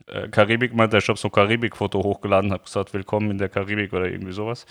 äh, 0.08 0.28
Karibik 0.28 0.74
meinte, 0.74 0.98
ich 0.98 1.08
habe 1.08 1.18
so 1.18 1.30
ein 1.30 1.32
Karibik-Foto 1.32 2.04
hochgeladen, 2.04 2.52
habe 2.52 2.64
gesagt, 2.64 2.94
willkommen 2.94 3.32
in 3.32 3.38
der 3.38 3.50
Karibik 3.50 3.94
oder 3.94 4.08
irgendwie 4.08 4.34
sowas 4.34 4.66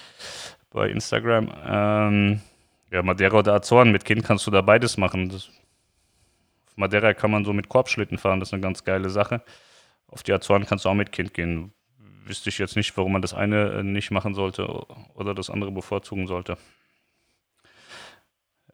bei 0.71 0.91
Instagram. 0.91 1.51
Ähm, 1.65 2.41
ja, 2.91 3.03
Madeira 3.03 3.39
oder 3.39 3.55
Azoren 3.55 3.91
mit 3.91 4.05
Kind 4.05 4.25
kannst 4.25 4.47
du 4.47 4.51
da 4.51 4.61
beides 4.61 4.99
machen. 4.99 5.31
Das, 5.31 5.49
auf 6.67 6.77
Madeira 6.77 7.15
kann 7.15 7.31
man 7.31 7.45
so 7.45 7.53
mit 7.53 7.69
Korbschlitten 7.69 8.19
fahren, 8.19 8.41
das 8.41 8.51
ist 8.51 8.55
eine 8.55 8.63
ganz 8.63 8.85
geile 8.85 9.09
Sache. 9.09 9.43
Auf 10.09 10.23
die 10.23 10.33
Azoren 10.33 10.67
kannst 10.67 10.85
du 10.85 10.91
auch 10.91 10.95
mit 10.95 11.11
Kind 11.13 11.33
gehen. 11.33 11.73
Wüsste 12.27 12.51
ich 12.51 12.59
jetzt 12.59 12.77
nicht, 12.77 12.95
warum 12.97 13.13
man 13.13 13.23
das 13.23 13.33
eine 13.33 13.71
äh, 13.71 13.83
nicht 13.83 14.11
machen 14.11 14.35
sollte 14.35 14.67
oder 15.15 15.35
das 15.35 15.49
andere 15.49 15.73
bevorzugen 15.73 16.27
sollte. 16.27 16.59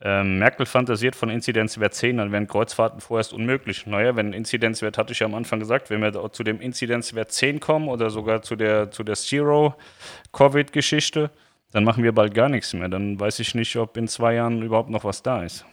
Ähm, 0.00 0.38
Merkel 0.38 0.64
fantasiert 0.64 1.16
von 1.16 1.28
Inzidenzwert 1.28 1.92
10, 1.92 2.18
dann 2.18 2.30
wären 2.30 2.46
Kreuzfahrten 2.46 3.00
vorerst 3.00 3.32
unmöglich. 3.32 3.84
Naja, 3.86 4.14
wenn 4.14 4.32
Inzidenzwert, 4.32 4.96
hatte 4.96 5.12
ich 5.12 5.18
ja 5.18 5.26
am 5.26 5.34
Anfang 5.34 5.58
gesagt, 5.58 5.90
wenn 5.90 6.00
wir 6.00 6.32
zu 6.32 6.44
dem 6.44 6.60
Inzidenzwert 6.60 7.32
10 7.32 7.58
kommen 7.58 7.88
oder 7.88 8.08
sogar 8.10 8.42
zu 8.42 8.54
der, 8.54 8.92
zu 8.92 9.02
der 9.02 9.16
Zero-Covid-Geschichte, 9.16 11.30
dann 11.72 11.82
machen 11.84 12.04
wir 12.04 12.12
bald 12.12 12.32
gar 12.32 12.48
nichts 12.48 12.72
mehr. 12.74 12.88
Dann 12.88 13.18
weiß 13.18 13.40
ich 13.40 13.56
nicht, 13.56 13.74
ob 13.76 13.96
in 13.96 14.06
zwei 14.06 14.34
Jahren 14.34 14.62
überhaupt 14.62 14.90
noch 14.90 15.02
was 15.04 15.20
da 15.22 15.42
ist. 15.42 15.64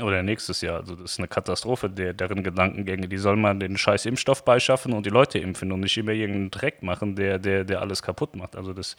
Oder 0.00 0.22
nächstes 0.22 0.60
Jahr. 0.60 0.78
Also 0.80 0.96
das 0.96 1.12
ist 1.12 1.18
eine 1.18 1.28
Katastrophe, 1.28 1.88
der, 1.88 2.12
deren 2.12 2.42
Gedankengänge. 2.42 3.08
Die 3.08 3.16
soll 3.16 3.36
man 3.36 3.60
den 3.60 3.76
scheiß 3.76 4.06
Impfstoff 4.06 4.44
beischaffen 4.44 4.92
und 4.92 5.06
die 5.06 5.10
Leute 5.10 5.38
impfen 5.38 5.70
und 5.72 5.80
nicht 5.80 5.96
immer 5.96 6.12
irgendeinen 6.12 6.50
Dreck 6.50 6.82
machen, 6.82 7.16
der, 7.16 7.38
der, 7.38 7.64
der 7.64 7.80
alles 7.80 8.02
kaputt 8.02 8.34
macht. 8.36 8.56
Also 8.56 8.72
das 8.72 8.96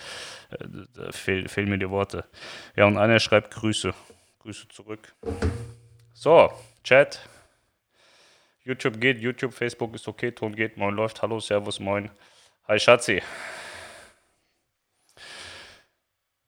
äh, 0.52 0.66
da 0.94 1.12
fehl, 1.12 1.48
fehlen 1.48 1.70
mir 1.70 1.78
die 1.78 1.90
Worte. 1.90 2.26
Ja, 2.76 2.86
und 2.86 2.98
einer 2.98 3.20
schreibt 3.20 3.52
Grüße. 3.52 3.94
Grüße 4.40 4.68
zurück. 4.70 5.14
So, 6.14 6.52
Chat. 6.84 7.20
YouTube 8.64 9.00
geht, 9.00 9.20
YouTube, 9.20 9.54
Facebook 9.54 9.94
ist 9.94 10.08
okay, 10.08 10.32
Ton 10.32 10.56
geht, 10.56 10.76
moin 10.76 10.96
läuft, 10.96 11.22
hallo, 11.22 11.40
servus, 11.40 11.80
moin. 11.80 12.10
Hi 12.68 12.80
Schatzi. 12.80 13.22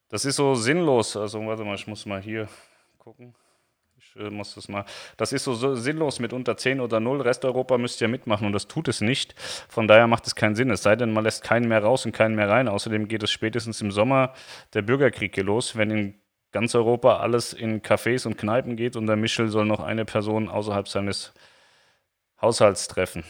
Das 0.10 0.26
ist 0.26 0.38
so 0.38 0.56
sinnlos. 0.56 1.16
Also 1.16 1.46
warte 1.46 1.64
mal, 1.64 1.76
ich 1.76 1.86
muss 1.86 2.06
mal 2.06 2.22
hier 2.22 2.48
gucken. 2.98 3.36
Äh, 4.20 4.30
muss 4.30 4.56
das 4.56 4.68
mal. 4.68 4.86
Das 5.18 5.34
ist 5.34 5.44
so, 5.44 5.54
so, 5.54 5.76
sinnlos 5.76 6.20
mit 6.20 6.34
unter 6.34 6.58
10 6.58 6.80
oder 6.80 7.00
0. 7.00 7.22
Resteuropa 7.22 7.78
müsst 7.78 8.02
ihr 8.02 8.08
mitmachen 8.08 8.48
und 8.48 8.54
das 8.54 8.68
tut 8.68 8.88
es 8.88 9.02
nicht. 9.02 9.36
Von 9.70 9.88
daher 9.88 10.08
macht 10.08 10.28
es 10.28 10.36
keinen 10.36 10.56
Sinn. 10.56 10.70
Es 10.72 10.84
sei 10.84 10.96
denn, 10.96 11.14
man 11.14 11.24
lässt 11.24 11.44
keinen 11.44 11.68
mehr 11.68 11.84
raus 11.84 12.06
und 12.06 12.12
keinen 12.12 12.36
mehr 12.36 12.50
rein. 12.50 12.68
Außerdem 12.68 13.08
geht 13.08 13.24
es 13.24 13.32
spätestens 13.32 13.82
im 13.82 13.92
Sommer 13.92 14.34
der 14.74 14.82
Bürgerkrieg 14.82 15.36
hier 15.36 15.44
los, 15.44 15.76
wenn 15.76 15.92
in 15.92 16.22
ganz 16.52 16.76
Europa 16.76 17.18
alles 17.18 17.54
in 17.54 17.82
Cafés 17.82 18.26
und 18.26 18.38
Kneipen 18.38 18.76
geht 18.76 18.96
und 18.96 19.08
der 19.08 19.16
Michel 19.16 19.50
soll 19.50 19.66
noch 19.66 19.82
eine 19.82 20.06
Person 20.06 20.50
außerhalb 20.50 20.88
seines 20.88 21.34
Haushalts 22.42 22.88
treffen 22.88 23.24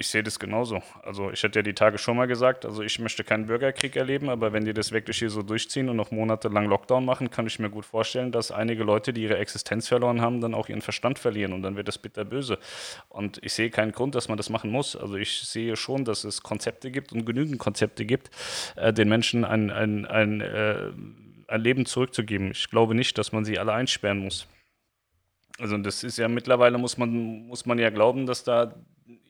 ich 0.00 0.08
sehe 0.08 0.22
das 0.22 0.38
genauso. 0.38 0.82
Also 1.02 1.30
ich 1.30 1.44
hatte 1.44 1.58
ja 1.58 1.62
die 1.62 1.74
Tage 1.74 1.98
schon 1.98 2.16
mal 2.16 2.24
gesagt, 2.24 2.64
also 2.64 2.82
ich 2.82 2.98
möchte 3.00 3.22
keinen 3.22 3.44
Bürgerkrieg 3.44 3.96
erleben, 3.96 4.30
aber 4.30 4.54
wenn 4.54 4.64
die 4.64 4.72
das 4.72 4.92
wirklich 4.92 5.18
hier 5.18 5.28
so 5.28 5.42
durchziehen 5.42 5.90
und 5.90 5.96
noch 5.96 6.10
monatelang 6.10 6.64
Lockdown 6.64 7.04
machen, 7.04 7.30
kann 7.30 7.46
ich 7.46 7.58
mir 7.58 7.68
gut 7.68 7.84
vorstellen, 7.84 8.32
dass 8.32 8.50
einige 8.50 8.82
Leute, 8.82 9.12
die 9.12 9.24
ihre 9.24 9.36
Existenz 9.36 9.88
verloren 9.88 10.22
haben, 10.22 10.40
dann 10.40 10.54
auch 10.54 10.70
ihren 10.70 10.80
Verstand 10.80 11.18
verlieren 11.18 11.52
und 11.52 11.60
dann 11.60 11.76
wird 11.76 11.86
das 11.86 11.98
bitterböse. 11.98 12.58
Und 13.10 13.44
ich 13.44 13.52
sehe 13.52 13.68
keinen 13.68 13.92
Grund, 13.92 14.14
dass 14.14 14.28
man 14.28 14.38
das 14.38 14.48
machen 14.48 14.70
muss. 14.70 14.96
Also 14.96 15.16
ich 15.16 15.42
sehe 15.42 15.76
schon, 15.76 16.06
dass 16.06 16.24
es 16.24 16.42
Konzepte 16.42 16.90
gibt 16.90 17.12
und 17.12 17.26
genügend 17.26 17.58
Konzepte 17.58 18.06
gibt, 18.06 18.30
äh, 18.76 18.94
den 18.94 19.10
Menschen 19.10 19.44
ein, 19.44 19.70
ein, 19.70 20.06
ein, 20.06 20.40
äh, 20.40 20.92
ein 21.46 21.60
Leben 21.60 21.84
zurückzugeben. 21.84 22.52
Ich 22.52 22.70
glaube 22.70 22.94
nicht, 22.94 23.18
dass 23.18 23.32
man 23.32 23.44
sie 23.44 23.58
alle 23.58 23.74
einsperren 23.74 24.20
muss. 24.20 24.48
Also 25.58 25.76
das 25.76 26.04
ist 26.04 26.16
ja 26.16 26.26
mittlerweile 26.26 26.78
muss 26.78 26.96
man, 26.96 27.46
muss 27.46 27.66
man 27.66 27.78
ja 27.78 27.90
glauben, 27.90 28.24
dass 28.24 28.44
da 28.44 28.74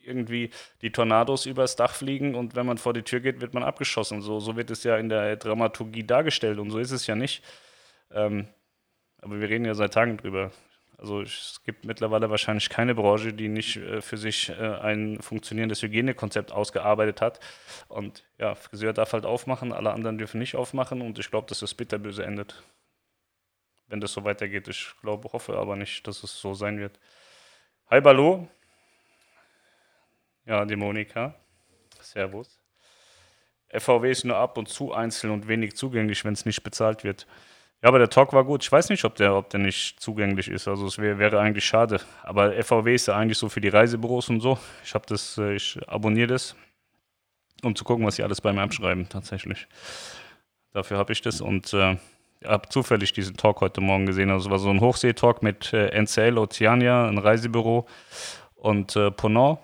irgendwie 0.04 0.50
die 0.82 0.92
Tornados 0.92 1.46
übers 1.46 1.76
Dach 1.76 1.94
fliegen 1.94 2.34
und 2.34 2.56
wenn 2.56 2.66
man 2.66 2.78
vor 2.78 2.92
die 2.92 3.02
Tür 3.02 3.20
geht, 3.20 3.40
wird 3.40 3.54
man 3.54 3.62
abgeschossen. 3.62 4.22
So, 4.22 4.40
so 4.40 4.56
wird 4.56 4.70
es 4.70 4.84
ja 4.84 4.96
in 4.96 5.08
der 5.08 5.36
Dramaturgie 5.36 6.04
dargestellt 6.04 6.58
und 6.58 6.70
so 6.70 6.78
ist 6.78 6.90
es 6.90 7.06
ja 7.06 7.14
nicht. 7.14 7.44
Ähm, 8.10 8.48
aber 9.22 9.40
wir 9.40 9.48
reden 9.48 9.64
ja 9.64 9.74
seit 9.74 9.94
Tagen 9.94 10.16
drüber. 10.16 10.50
Also 11.00 11.22
es 11.22 11.62
gibt 11.64 11.86
mittlerweile 11.86 12.28
wahrscheinlich 12.28 12.68
keine 12.68 12.94
Branche, 12.94 13.32
die 13.32 13.48
nicht 13.48 13.76
äh, 13.76 14.02
für 14.02 14.18
sich 14.18 14.50
äh, 14.50 14.54
ein 14.54 15.18
funktionierendes 15.22 15.82
Hygienekonzept 15.82 16.52
ausgearbeitet 16.52 17.22
hat. 17.22 17.40
Und 17.88 18.22
ja, 18.38 18.54
Friseur 18.54 18.92
darf 18.92 19.14
halt 19.14 19.24
aufmachen, 19.24 19.72
alle 19.72 19.92
anderen 19.92 20.18
dürfen 20.18 20.38
nicht 20.38 20.56
aufmachen 20.56 21.00
und 21.00 21.18
ich 21.18 21.30
glaube, 21.30 21.48
dass 21.48 21.60
das 21.60 21.72
bitterböse 21.72 22.22
endet. 22.24 22.62
Wenn 23.88 24.00
das 24.00 24.12
so 24.12 24.24
weitergeht. 24.24 24.68
Ich 24.68 24.92
glaube, 25.00 25.32
hoffe 25.32 25.56
aber 25.56 25.74
nicht, 25.74 26.06
dass 26.06 26.22
es 26.22 26.38
so 26.38 26.52
sein 26.52 26.78
wird. 26.78 27.00
Hi 27.90 28.02
Ballo, 28.02 28.48
ja, 30.46 30.64
die 30.64 30.76
Monika. 30.76 31.34
Servus. 32.00 32.60
FVW 33.68 34.10
ist 34.10 34.24
nur 34.24 34.36
ab 34.36 34.58
und 34.58 34.68
zu 34.68 34.92
einzeln 34.92 35.32
und 35.32 35.48
wenig 35.48 35.76
zugänglich, 35.76 36.24
wenn 36.24 36.32
es 36.32 36.44
nicht 36.44 36.62
bezahlt 36.62 37.04
wird. 37.04 37.26
Ja, 37.82 37.88
aber 37.88 37.98
der 37.98 38.10
Talk 38.10 38.32
war 38.32 38.44
gut. 38.44 38.62
Ich 38.62 38.70
weiß 38.70 38.90
nicht, 38.90 39.04
ob 39.04 39.14
der, 39.14 39.34
ob 39.34 39.48
der 39.50 39.60
nicht 39.60 40.00
zugänglich 40.00 40.48
ist. 40.48 40.68
Also 40.68 40.86
es 40.86 40.98
wär, 40.98 41.18
wäre 41.18 41.40
eigentlich 41.40 41.64
schade. 41.64 42.00
Aber 42.22 42.52
FVW 42.52 42.94
ist 42.94 43.06
ja 43.06 43.16
eigentlich 43.16 43.38
so 43.38 43.48
für 43.48 43.60
die 43.60 43.68
Reisebüros 43.68 44.28
und 44.28 44.40
so. 44.40 44.58
Ich 44.84 44.92
habe 44.94 45.06
das, 45.06 45.38
äh, 45.38 45.54
ich 45.54 45.78
abonniere 45.86 46.26
das, 46.26 46.56
um 47.62 47.74
zu 47.74 47.84
gucken, 47.84 48.04
was 48.04 48.16
sie 48.16 48.22
alles 48.22 48.40
bei 48.40 48.52
mir 48.52 48.62
abschreiben, 48.62 49.08
tatsächlich. 49.08 49.66
Dafür 50.72 50.98
habe 50.98 51.12
ich 51.12 51.22
das 51.22 51.40
und 51.40 51.72
äh, 51.72 51.96
habe 52.44 52.68
zufällig 52.68 53.12
diesen 53.12 53.36
Talk 53.36 53.60
heute 53.60 53.80
Morgen 53.80 54.04
gesehen. 54.04 54.30
Also 54.30 54.48
es 54.48 54.50
war 54.50 54.58
so 54.58 54.70
ein 54.70 54.80
Hochseetalk 54.80 55.42
mit 55.42 55.72
äh, 55.72 55.88
NCL 55.88 56.36
Oceania, 56.38 57.08
ein 57.08 57.18
Reisebüro 57.18 57.86
und 58.56 58.94
äh, 58.96 59.10
Ponant 59.10 59.58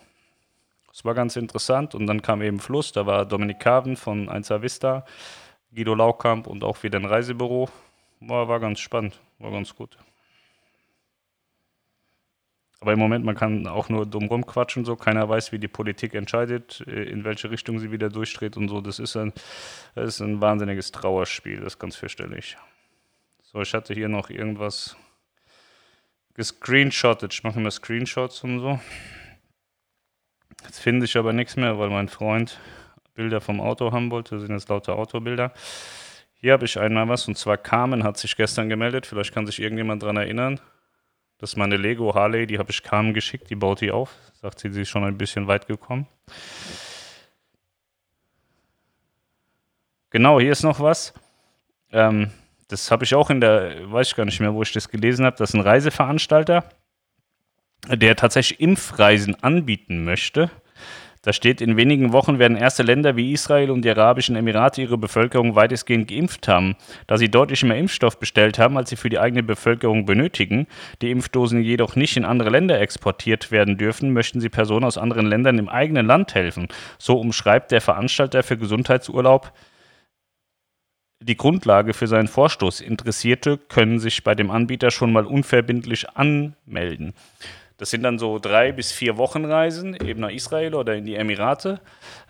das 0.96 1.04
war 1.04 1.12
ganz 1.12 1.36
interessant. 1.36 1.94
Und 1.94 2.06
dann 2.06 2.22
kam 2.22 2.40
eben 2.40 2.58
Fluss, 2.58 2.90
da 2.90 3.04
war 3.04 3.26
Dominik 3.26 3.60
Carven 3.60 3.96
von 3.96 4.30
1A 4.30 4.62
Vista, 4.62 5.04
Guido 5.70 5.94
Laukamp 5.94 6.46
und 6.46 6.64
auch 6.64 6.82
wieder 6.82 6.98
ein 6.98 7.04
Reisebüro. 7.04 7.68
War, 8.20 8.48
war 8.48 8.60
ganz 8.60 8.80
spannend, 8.80 9.20
war 9.38 9.50
ganz 9.50 9.74
gut. 9.74 9.98
Aber 12.80 12.94
im 12.94 12.98
Moment, 12.98 13.26
man 13.26 13.34
kann 13.34 13.66
auch 13.66 13.90
nur 13.90 14.06
dumm 14.06 14.28
rumquatschen, 14.28 14.86
so. 14.86 14.96
Keiner 14.96 15.28
weiß, 15.28 15.52
wie 15.52 15.58
die 15.58 15.68
Politik 15.68 16.14
entscheidet, 16.14 16.82
äh, 16.86 17.02
in 17.02 17.24
welche 17.24 17.50
Richtung 17.50 17.78
sie 17.78 17.92
wieder 17.92 18.08
durchdreht 18.08 18.56
und 18.56 18.68
so. 18.68 18.80
Das 18.80 18.98
ist 18.98 19.16
ein, 19.16 19.34
das 19.94 20.14
ist 20.14 20.20
ein 20.22 20.40
wahnsinniges 20.40 20.92
Trauerspiel, 20.92 21.56
das 21.56 21.74
ist 21.74 21.78
ganz 21.78 21.96
fürchterlich. 21.96 22.56
So, 23.42 23.60
ich 23.60 23.74
hatte 23.74 23.92
hier 23.92 24.08
noch 24.08 24.30
irgendwas 24.30 24.96
gescreenshottet. 26.32 27.34
Ich 27.34 27.44
mache 27.44 27.60
immer 27.60 27.70
Screenshots 27.70 28.42
und 28.44 28.60
so. 28.60 28.80
Jetzt 30.66 30.80
finde 30.80 31.06
ich 31.06 31.16
aber 31.16 31.32
nichts 31.32 31.56
mehr, 31.56 31.78
weil 31.78 31.88
mein 31.88 32.08
Freund 32.08 32.58
Bilder 33.14 33.40
vom 33.40 33.60
Auto 33.60 33.92
haben 33.92 34.10
wollte. 34.10 34.36
Das 34.36 34.44
sind 34.44 34.54
jetzt 34.54 34.68
lauter 34.68 34.96
Autobilder. 34.96 35.52
Hier 36.34 36.52
habe 36.52 36.66
ich 36.66 36.78
einmal 36.78 37.08
was 37.08 37.26
und 37.26 37.38
zwar 37.38 37.56
Carmen 37.56 38.04
hat 38.04 38.18
sich 38.18 38.36
gestern 38.36 38.68
gemeldet. 38.68 39.06
Vielleicht 39.06 39.32
kann 39.32 39.46
sich 39.46 39.60
irgendjemand 39.60 40.02
daran 40.02 40.18
erinnern. 40.18 40.60
Das 41.38 41.50
ist 41.50 41.56
meine 41.56 41.76
Lego 41.76 42.14
Harley, 42.14 42.46
die 42.46 42.58
habe 42.58 42.70
ich 42.70 42.82
Carmen 42.82 43.14
geschickt, 43.14 43.50
die 43.50 43.56
baut 43.56 43.80
die 43.80 43.90
auf. 43.90 44.14
Sagt 44.40 44.58
sie, 44.58 44.72
sie 44.72 44.82
ist 44.82 44.88
schon 44.88 45.04
ein 45.04 45.18
bisschen 45.18 45.46
weit 45.46 45.66
gekommen. 45.66 46.06
Genau, 50.10 50.40
hier 50.40 50.52
ist 50.52 50.62
noch 50.62 50.80
was. 50.80 51.12
Ähm, 51.92 52.30
das 52.68 52.90
habe 52.90 53.04
ich 53.04 53.14
auch 53.14 53.30
in 53.30 53.40
der, 53.40 53.90
weiß 53.90 54.08
ich 54.08 54.16
gar 54.16 54.24
nicht 54.24 54.40
mehr, 54.40 54.54
wo 54.54 54.62
ich 54.62 54.72
das 54.72 54.88
gelesen 54.88 55.24
habe. 55.26 55.36
Das 55.36 55.50
ist 55.50 55.54
ein 55.54 55.60
Reiseveranstalter, 55.60 56.64
der 57.88 58.16
tatsächlich 58.16 58.60
Impfreisen 58.60 59.42
anbieten 59.42 60.04
möchte. 60.04 60.50
Da 61.26 61.32
steht, 61.32 61.60
in 61.60 61.76
wenigen 61.76 62.12
Wochen 62.12 62.38
werden 62.38 62.56
erste 62.56 62.84
Länder 62.84 63.16
wie 63.16 63.32
Israel 63.32 63.72
und 63.72 63.82
die 63.82 63.90
Arabischen 63.90 64.36
Emirate 64.36 64.80
ihre 64.80 64.96
Bevölkerung 64.96 65.56
weitestgehend 65.56 66.06
geimpft 66.06 66.46
haben. 66.46 66.76
Da 67.08 67.18
sie 67.18 67.28
deutlich 67.28 67.64
mehr 67.64 67.76
Impfstoff 67.76 68.20
bestellt 68.20 68.60
haben, 68.60 68.76
als 68.76 68.90
sie 68.90 68.96
für 68.96 69.08
die 69.08 69.18
eigene 69.18 69.42
Bevölkerung 69.42 70.06
benötigen, 70.06 70.68
die 71.02 71.10
Impfdosen 71.10 71.62
jedoch 71.62 71.96
nicht 71.96 72.16
in 72.16 72.24
andere 72.24 72.50
Länder 72.50 72.80
exportiert 72.80 73.50
werden 73.50 73.76
dürfen, 73.76 74.12
möchten 74.12 74.40
sie 74.40 74.48
Personen 74.48 74.84
aus 74.84 74.98
anderen 74.98 75.26
Ländern 75.26 75.58
im 75.58 75.68
eigenen 75.68 76.06
Land 76.06 76.36
helfen. 76.36 76.68
So 76.96 77.18
umschreibt 77.18 77.72
der 77.72 77.80
Veranstalter 77.80 78.44
für 78.44 78.56
Gesundheitsurlaub 78.56 79.52
die 81.20 81.36
Grundlage 81.36 81.92
für 81.92 82.06
seinen 82.06 82.28
Vorstoß. 82.28 82.82
Interessierte 82.82 83.58
können 83.58 83.98
sich 83.98 84.22
bei 84.22 84.36
dem 84.36 84.50
Anbieter 84.52 84.92
schon 84.92 85.12
mal 85.12 85.26
unverbindlich 85.26 86.10
anmelden. 86.10 87.14
Das 87.78 87.90
sind 87.90 88.02
dann 88.02 88.18
so 88.18 88.38
drei 88.38 88.72
bis 88.72 88.92
vier 88.92 89.18
Wochenreisen, 89.18 89.94
eben 89.94 90.20
nach 90.20 90.30
Israel 90.30 90.74
oder 90.74 90.94
in 90.94 91.04
die 91.04 91.14
Emirate. 91.14 91.80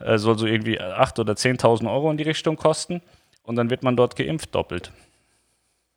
Äh, 0.00 0.18
soll 0.18 0.38
so 0.38 0.46
irgendwie 0.46 0.80
8.000 0.80 1.20
oder 1.20 1.32
10.000 1.34 1.90
Euro 1.90 2.10
in 2.10 2.16
die 2.16 2.24
Richtung 2.24 2.56
kosten. 2.56 3.00
Und 3.42 3.56
dann 3.56 3.70
wird 3.70 3.84
man 3.84 3.96
dort 3.96 4.16
geimpft 4.16 4.54
doppelt. 4.54 4.90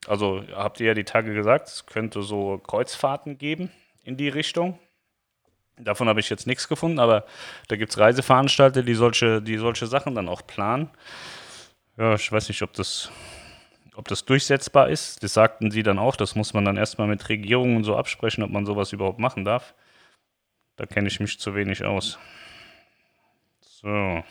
Also 0.08 0.44
habt 0.54 0.80
ihr 0.80 0.88
ja 0.88 0.94
die 0.94 1.04
Tage 1.04 1.34
gesagt, 1.34 1.68
es 1.68 1.86
könnte 1.86 2.22
so 2.22 2.60
Kreuzfahrten 2.60 3.38
geben 3.38 3.72
in 4.04 4.18
die 4.18 4.30
Richtung. 4.30 4.78
Davon 5.78 6.08
habe 6.08 6.20
ich 6.20 6.30
jetzt 6.30 6.46
nichts 6.46 6.68
gefunden, 6.68 7.00
aber 7.00 7.26
da 7.70 7.76
gibt 7.76 7.92
es 7.92 7.98
Reiseveranstalter, 7.98 8.84
die 8.84 8.94
solche, 8.94 9.42
die 9.42 9.58
solche 9.58 9.88
Sachen 9.88 10.14
dann 10.14 10.28
auch 10.28 10.46
planen. 10.46 10.90
Ja, 11.98 12.16
ich 12.16 12.32
weiß 12.32 12.50
nicht, 12.50 12.62
ob 12.62 12.74
das 12.74 13.12
ob 14.00 14.08
das 14.08 14.24
durchsetzbar 14.24 14.88
ist, 14.88 15.22
das 15.24 15.34
sagten 15.34 15.72
sie 15.72 15.84
dann 15.84 16.00
auch, 16.00 16.16
das 16.16 16.34
muss 16.34 16.54
man 16.54 16.64
dann 16.64 16.78
erstmal 16.78 17.10
mit 17.10 17.28
Regierungen 17.28 17.84
so 17.84 17.98
absprechen, 17.98 18.46
ob 18.46 18.50
man 18.50 18.66
sowas 18.66 18.94
überhaupt 18.94 19.20
machen 19.20 19.44
darf. 19.44 19.76
Da 20.78 20.86
kenne 20.86 21.10
ich 21.10 21.20
mich 21.20 21.38
zu 21.38 21.54
wenig 21.54 21.84
aus. 21.84 22.18
So. 23.60 24.24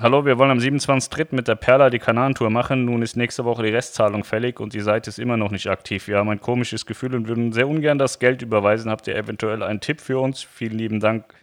Hallo, 0.00 0.24
wir 0.24 0.38
wollen 0.38 0.50
am 0.50 0.58
27.03. 0.58 1.28
mit 1.36 1.46
der 1.46 1.54
Perla 1.54 1.88
die 1.88 2.00
Kanantour 2.00 2.50
machen. 2.50 2.84
Nun 2.86 3.00
ist 3.02 3.16
nächste 3.16 3.44
Woche 3.44 3.62
die 3.62 3.68
Restzahlung 3.68 4.24
fällig 4.24 4.58
und 4.58 4.74
die 4.74 4.80
Seite 4.80 5.08
ist 5.08 5.20
immer 5.20 5.36
noch 5.36 5.52
nicht 5.52 5.68
aktiv. 5.68 6.08
Wir 6.08 6.16
haben 6.16 6.30
ein 6.30 6.40
komisches 6.40 6.84
Gefühl 6.84 7.14
und 7.14 7.28
würden 7.28 7.52
sehr 7.52 7.68
ungern 7.68 7.98
das 7.98 8.18
Geld 8.18 8.42
überweisen. 8.42 8.90
Habt 8.90 9.06
ihr 9.06 9.14
eventuell 9.14 9.62
einen 9.62 9.80
Tipp 9.80 10.00
für 10.00 10.18
uns? 10.18 10.42
Vielen 10.42 10.78
lieben 10.78 10.98
Dank. 10.98 11.39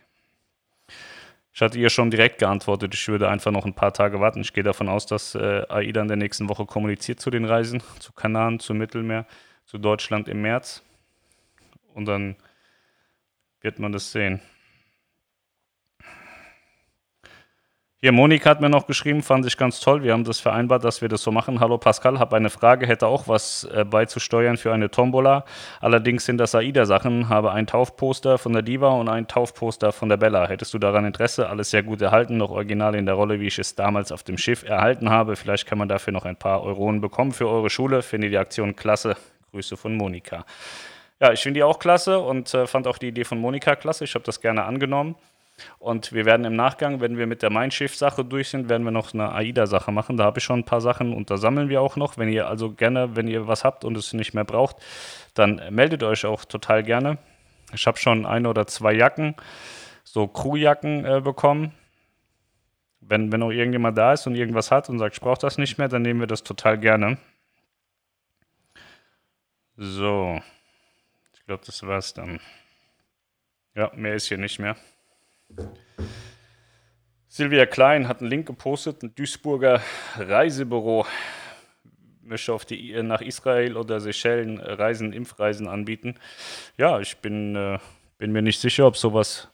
Ich 1.57 1.61
hatte 1.63 1.79
ihr 1.79 1.89
schon 1.89 2.11
direkt 2.11 2.37
geantwortet, 2.37 2.93
ich 2.93 3.07
würde 3.07 3.29
einfach 3.29 3.49
noch 3.49 3.65
ein 3.65 3.73
paar 3.73 3.91
Tage 3.91 4.19
warten. 4.19 4.41
Ich 4.41 4.53
gehe 4.53 4.63
davon 4.63 4.87
aus, 4.87 5.07
dass 5.07 5.33
äh, 5.33 5.63
AIDA 5.67 6.03
in 6.03 6.07
der 6.07 6.15
nächsten 6.15 6.49
Woche 6.49 6.67
kommuniziert 6.67 7.19
zu 7.19 7.31
den 7.31 7.45
Reisen, 7.45 7.81
zu 7.97 8.13
Kanaren, 8.13 8.59
zum 8.59 8.77
Mittelmeer, 8.77 9.25
zu 9.65 9.79
Deutschland 9.79 10.29
im 10.29 10.43
März. 10.43 10.83
Und 11.95 12.05
dann 12.05 12.35
wird 13.61 13.79
man 13.79 13.91
das 13.91 14.11
sehen. 14.11 14.39
Hier, 17.99 18.11
Monika 18.11 18.51
hat 18.51 18.61
mir 18.61 18.69
noch 18.69 18.85
geschrieben, 18.85 19.23
fand 19.23 19.43
ich 19.47 19.57
ganz 19.57 19.79
toll. 19.79 20.03
Wir 20.03 20.13
haben 20.13 20.23
das 20.23 20.39
vereinbart, 20.39 20.83
dass 20.83 21.01
wir 21.01 21.09
das 21.09 21.23
so 21.23 21.31
machen. 21.31 21.59
Hallo 21.59 21.79
Pascal, 21.79 22.19
habe 22.19 22.35
eine 22.35 22.51
Frage, 22.51 22.85
hätte 22.85 23.07
auch 23.07 23.27
was 23.27 23.63
äh, 23.73 23.85
beizusteuern 23.85 24.57
für 24.57 24.71
eine 24.71 24.91
Tombola. 24.91 25.45
Allerdings 25.81 26.25
sind 26.25 26.37
das 26.37 26.53
AIDA-Sachen. 26.53 27.27
Habe 27.27 27.53
ein 27.53 27.65
Taufposter 27.65 28.37
von 28.37 28.53
der 28.53 28.61
Diva 28.61 28.89
und 28.89 29.09
ein 29.09 29.27
Taufposter 29.27 29.91
von 29.91 30.09
der 30.09 30.17
Bella. 30.17 30.47
Hättest 30.47 30.75
du 30.75 30.77
daran 30.77 31.05
Interesse? 31.05 31.49
Alles 31.49 31.71
sehr 31.71 31.81
gut 31.81 31.99
erhalten, 31.99 32.37
noch 32.37 32.51
original 32.51 32.93
in 32.93 33.07
der 33.07 33.15
Rolle, 33.15 33.39
wie 33.39 33.47
ich 33.47 33.57
es 33.57 33.73
damals 33.73 34.11
auf 34.11 34.21
dem 34.21 34.37
Schiff 34.37 34.61
erhalten 34.61 35.09
habe. 35.09 35.35
Vielleicht 35.35 35.65
kann 35.65 35.79
man 35.79 35.89
dafür 35.89 36.13
noch 36.13 36.25
ein 36.25 36.35
paar 36.35 36.61
Euronen 36.61 37.01
bekommen 37.01 37.31
für 37.31 37.49
eure 37.49 37.71
Schule. 37.71 38.03
Finde 38.03 38.29
die 38.29 38.37
Aktion 38.37 38.75
klasse. 38.75 39.17
Grüße 39.49 39.75
von 39.75 39.95
Monika. 39.97 40.45
Ja, 41.19 41.31
ich 41.31 41.39
finde 41.39 41.57
die 41.57 41.63
auch 41.63 41.79
klasse 41.79 42.19
und 42.19 42.53
äh, 42.53 42.67
fand 42.67 42.85
auch 42.85 42.99
die 42.99 43.07
Idee 43.07 43.23
von 43.23 43.39
Monika 43.39 43.75
klasse. 43.75 44.03
Ich 44.03 44.13
habe 44.13 44.23
das 44.23 44.39
gerne 44.39 44.65
angenommen. 44.65 45.15
Und 45.79 46.13
wir 46.13 46.25
werden 46.25 46.45
im 46.45 46.55
Nachgang, 46.55 47.01
wenn 47.01 47.17
wir 47.17 47.27
mit 47.27 47.41
der 47.41 47.49
Mein 47.49 47.71
Schiff-Sache 47.71 48.23
durch 48.23 48.49
sind, 48.49 48.69
werden 48.69 48.83
wir 48.83 48.91
noch 48.91 49.13
eine 49.13 49.31
AIDA-Sache 49.31 49.91
machen. 49.91 50.17
Da 50.17 50.23
habe 50.23 50.39
ich 50.39 50.43
schon 50.43 50.59
ein 50.59 50.65
paar 50.65 50.81
Sachen 50.81 51.13
und 51.13 51.29
da 51.31 51.37
sammeln 51.37 51.69
wir 51.69 51.81
auch 51.81 51.95
noch. 51.95 52.17
Wenn 52.17 52.29
ihr 52.29 52.47
also 52.47 52.71
gerne, 52.71 53.15
wenn 53.15 53.27
ihr 53.27 53.47
was 53.47 53.63
habt 53.63 53.83
und 53.83 53.97
es 53.97 54.13
nicht 54.13 54.33
mehr 54.33 54.43
braucht, 54.43 54.77
dann 55.33 55.61
meldet 55.71 56.03
euch 56.03 56.25
auch 56.25 56.45
total 56.45 56.83
gerne. 56.83 57.17
Ich 57.73 57.87
habe 57.87 57.97
schon 57.97 58.25
eine 58.25 58.49
oder 58.49 58.67
zwei 58.67 58.93
Jacken, 58.93 59.35
so 60.03 60.27
Crewjacken 60.27 61.05
äh, 61.05 61.21
bekommen. 61.21 61.73
Wenn, 63.01 63.31
wenn 63.31 63.43
auch 63.43 63.51
irgendjemand 63.51 63.97
da 63.97 64.13
ist 64.13 64.27
und 64.27 64.35
irgendwas 64.35 64.71
hat 64.71 64.89
und 64.89 64.99
sagt, 64.99 65.15
ich 65.15 65.21
brauche 65.21 65.39
das 65.39 65.57
nicht 65.57 65.77
mehr, 65.77 65.87
dann 65.87 66.01
nehmen 66.01 66.19
wir 66.19 66.27
das 66.27 66.43
total 66.43 66.77
gerne. 66.77 67.17
So. 69.75 70.41
Ich 71.33 71.45
glaube, 71.45 71.63
das 71.65 71.81
war's 71.83 72.13
dann. 72.13 72.39
Ja, 73.75 73.91
mehr 73.95 74.15
ist 74.15 74.27
hier 74.27 74.37
nicht 74.37 74.59
mehr. 74.59 74.75
Silvia 77.27 77.65
Klein 77.65 78.07
hat 78.07 78.21
einen 78.21 78.29
Link 78.29 78.47
gepostet, 78.47 79.03
ein 79.03 79.13
Duisburger 79.13 79.81
Reisebüro 80.15 81.05
möchte 82.27 82.53
auf 82.53 82.65
die, 82.65 83.01
nach 83.03 83.21
Israel 83.21 83.77
oder 83.77 83.99
Seychellen 83.99 84.59
Reisen, 84.59 85.13
Impfreisen 85.13 85.67
anbieten. 85.67 86.15
Ja, 86.77 86.99
ich 86.99 87.17
bin, 87.17 87.55
äh, 87.55 87.79
bin 88.17 88.31
mir 88.31 88.41
nicht 88.41 88.59
sicher, 88.59 88.85
ob 88.85 88.97
sowas 88.97 89.49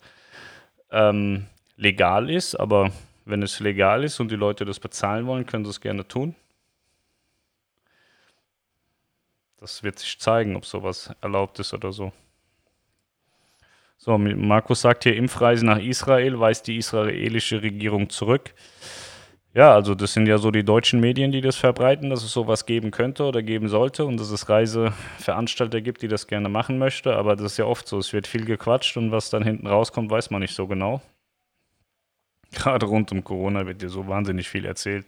ähm, 0.92 1.46
legal 1.78 2.30
ist, 2.30 2.56
aber 2.56 2.92
wenn 3.26 3.44
es 3.44 3.60
legal 3.60 4.04
ist 4.04 4.20
und 4.20 4.32
die 4.32 4.36
Leute 4.36 4.66
das 4.66 4.80
bezahlen 4.80 5.28
wollen, 5.28 5.46
können 5.46 5.66
sie 5.66 5.72
es 5.72 5.82
gerne 5.82 6.08
tun. 6.08 6.36
Das 9.58 9.84
wird 9.84 10.00
sich 10.00 10.20
zeigen, 10.20 10.56
ob 10.56 10.66
sowas 10.66 11.14
erlaubt 11.22 11.60
ist 11.60 11.74
oder 11.74 11.92
so. 11.92 12.12
So, 14.06 14.18
Markus 14.18 14.82
sagt 14.82 15.04
hier, 15.06 15.16
Impfreise 15.16 15.66
nach 15.66 15.80
Israel 15.80 16.38
weist 16.38 16.68
die 16.68 16.76
israelische 16.76 17.62
Regierung 17.62 18.10
zurück. 18.10 18.54
Ja, 19.54 19.74
also 19.74 19.96
das 19.96 20.12
sind 20.12 20.28
ja 20.28 20.38
so 20.40 20.52
die 20.52 20.66
deutschen 20.66 21.00
Medien, 21.00 21.32
die 21.32 21.40
das 21.40 21.56
verbreiten, 21.56 22.10
dass 22.10 22.22
es 22.22 22.34
sowas 22.34 22.66
geben 22.66 22.92
könnte 22.92 23.24
oder 23.24 23.42
geben 23.42 23.70
sollte 23.70 24.04
und 24.04 24.20
dass 24.20 24.30
es 24.30 24.50
Reiseveranstalter 24.50 25.80
gibt, 25.80 26.02
die 26.02 26.10
das 26.10 26.28
gerne 26.28 26.50
machen 26.50 26.80
möchte. 26.80 27.16
Aber 27.16 27.38
das 27.38 27.54
ist 27.54 27.58
ja 27.60 27.64
oft 27.64 27.88
so, 27.88 27.98
es 27.98 28.12
wird 28.12 28.28
viel 28.28 28.44
gequatscht 28.44 28.98
und 28.98 29.14
was 29.14 29.30
dann 29.30 29.42
hinten 29.42 29.68
rauskommt, 29.68 30.12
weiß 30.12 30.32
man 30.32 30.42
nicht 30.42 30.54
so 30.54 30.68
genau. 30.68 31.02
Gerade 32.52 32.86
rund 32.88 33.10
um 33.14 33.24
Corona 33.24 33.66
wird 33.66 33.82
dir 33.82 33.90
so 33.90 34.06
wahnsinnig 34.06 34.50
viel 34.50 34.66
erzählt. 34.66 35.06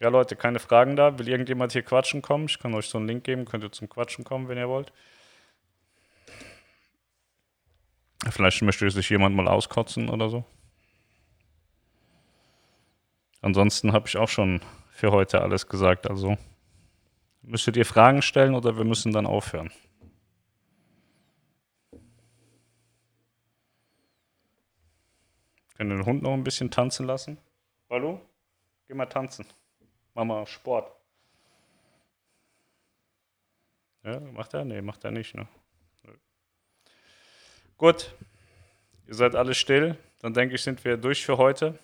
Ja, 0.00 0.08
Leute, 0.08 0.36
keine 0.36 0.58
Fragen 0.58 0.96
da. 0.96 1.18
Will 1.18 1.28
irgendjemand 1.28 1.72
hier 1.72 1.82
quatschen 1.82 2.22
kommen? 2.22 2.46
Ich 2.46 2.58
kann 2.58 2.72
euch 2.72 2.86
so 2.88 2.96
einen 2.96 3.08
Link 3.08 3.24
geben, 3.24 3.44
könnt 3.44 3.62
ihr 3.62 3.72
zum 3.72 3.90
Quatschen 3.90 4.24
kommen, 4.24 4.48
wenn 4.48 4.56
ihr 4.56 4.70
wollt. 4.70 4.90
Vielleicht 8.30 8.62
möchte 8.62 8.90
sich 8.90 9.10
jemand 9.10 9.36
mal 9.36 9.48
auskotzen 9.48 10.08
oder 10.08 10.28
so. 10.28 10.44
Ansonsten 13.40 13.92
habe 13.92 14.08
ich 14.08 14.16
auch 14.16 14.28
schon 14.28 14.62
für 14.90 15.12
heute 15.12 15.42
alles 15.42 15.68
gesagt. 15.68 16.08
Also 16.08 16.38
müsstet 17.42 17.76
ihr 17.76 17.84
Fragen 17.84 18.22
stellen 18.22 18.54
oder 18.54 18.76
wir 18.78 18.84
müssen 18.84 19.12
dann 19.12 19.26
aufhören. 19.26 19.70
Können 25.76 25.90
den 25.90 26.06
Hund 26.06 26.22
noch 26.22 26.32
ein 26.32 26.44
bisschen 26.44 26.70
tanzen 26.70 27.06
lassen? 27.06 27.38
Hallo? 27.90 28.20
Geh 28.88 28.94
mal 28.94 29.06
tanzen. 29.06 29.44
Mach 30.14 30.24
mal 30.24 30.46
Sport. 30.46 30.90
Ja, 34.04 34.20
macht 34.20 34.54
er? 34.54 34.64
Nee, 34.64 34.82
macht 34.82 35.04
er 35.04 35.10
nicht, 35.10 35.34
ne? 35.34 35.48
Gut, 37.76 38.14
ihr 39.08 39.14
seid 39.14 39.34
alle 39.34 39.52
still. 39.52 39.96
Dann 40.20 40.32
denke 40.32 40.54
ich, 40.54 40.62
sind 40.62 40.84
wir 40.84 40.96
durch 40.96 41.24
für 41.24 41.38
heute. 41.38 41.76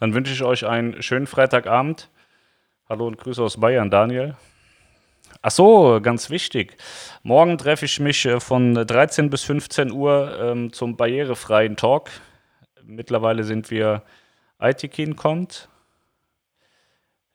Dann 0.00 0.14
wünsche 0.14 0.32
ich 0.32 0.42
euch 0.42 0.66
einen 0.66 1.00
schönen 1.00 1.28
Freitagabend. 1.28 2.10
Hallo 2.88 3.06
und 3.06 3.18
Grüße 3.18 3.40
aus 3.40 3.60
Bayern, 3.60 3.88
Daniel. 3.88 4.36
Ach 5.42 5.52
so, 5.52 6.00
ganz 6.02 6.28
wichtig. 6.28 6.76
Morgen 7.22 7.56
treffe 7.56 7.84
ich 7.84 8.00
mich 8.00 8.26
äh, 8.26 8.40
von 8.40 8.74
13 8.74 9.30
bis 9.30 9.44
15 9.44 9.92
Uhr 9.92 10.36
ähm, 10.40 10.72
zum 10.72 10.96
barrierefreien 10.96 11.76
Talk. 11.76 12.10
Mittlerweile 12.82 13.44
sind 13.44 13.70
wir, 13.70 14.02
Aitikin 14.58 15.14
kommt, 15.14 15.68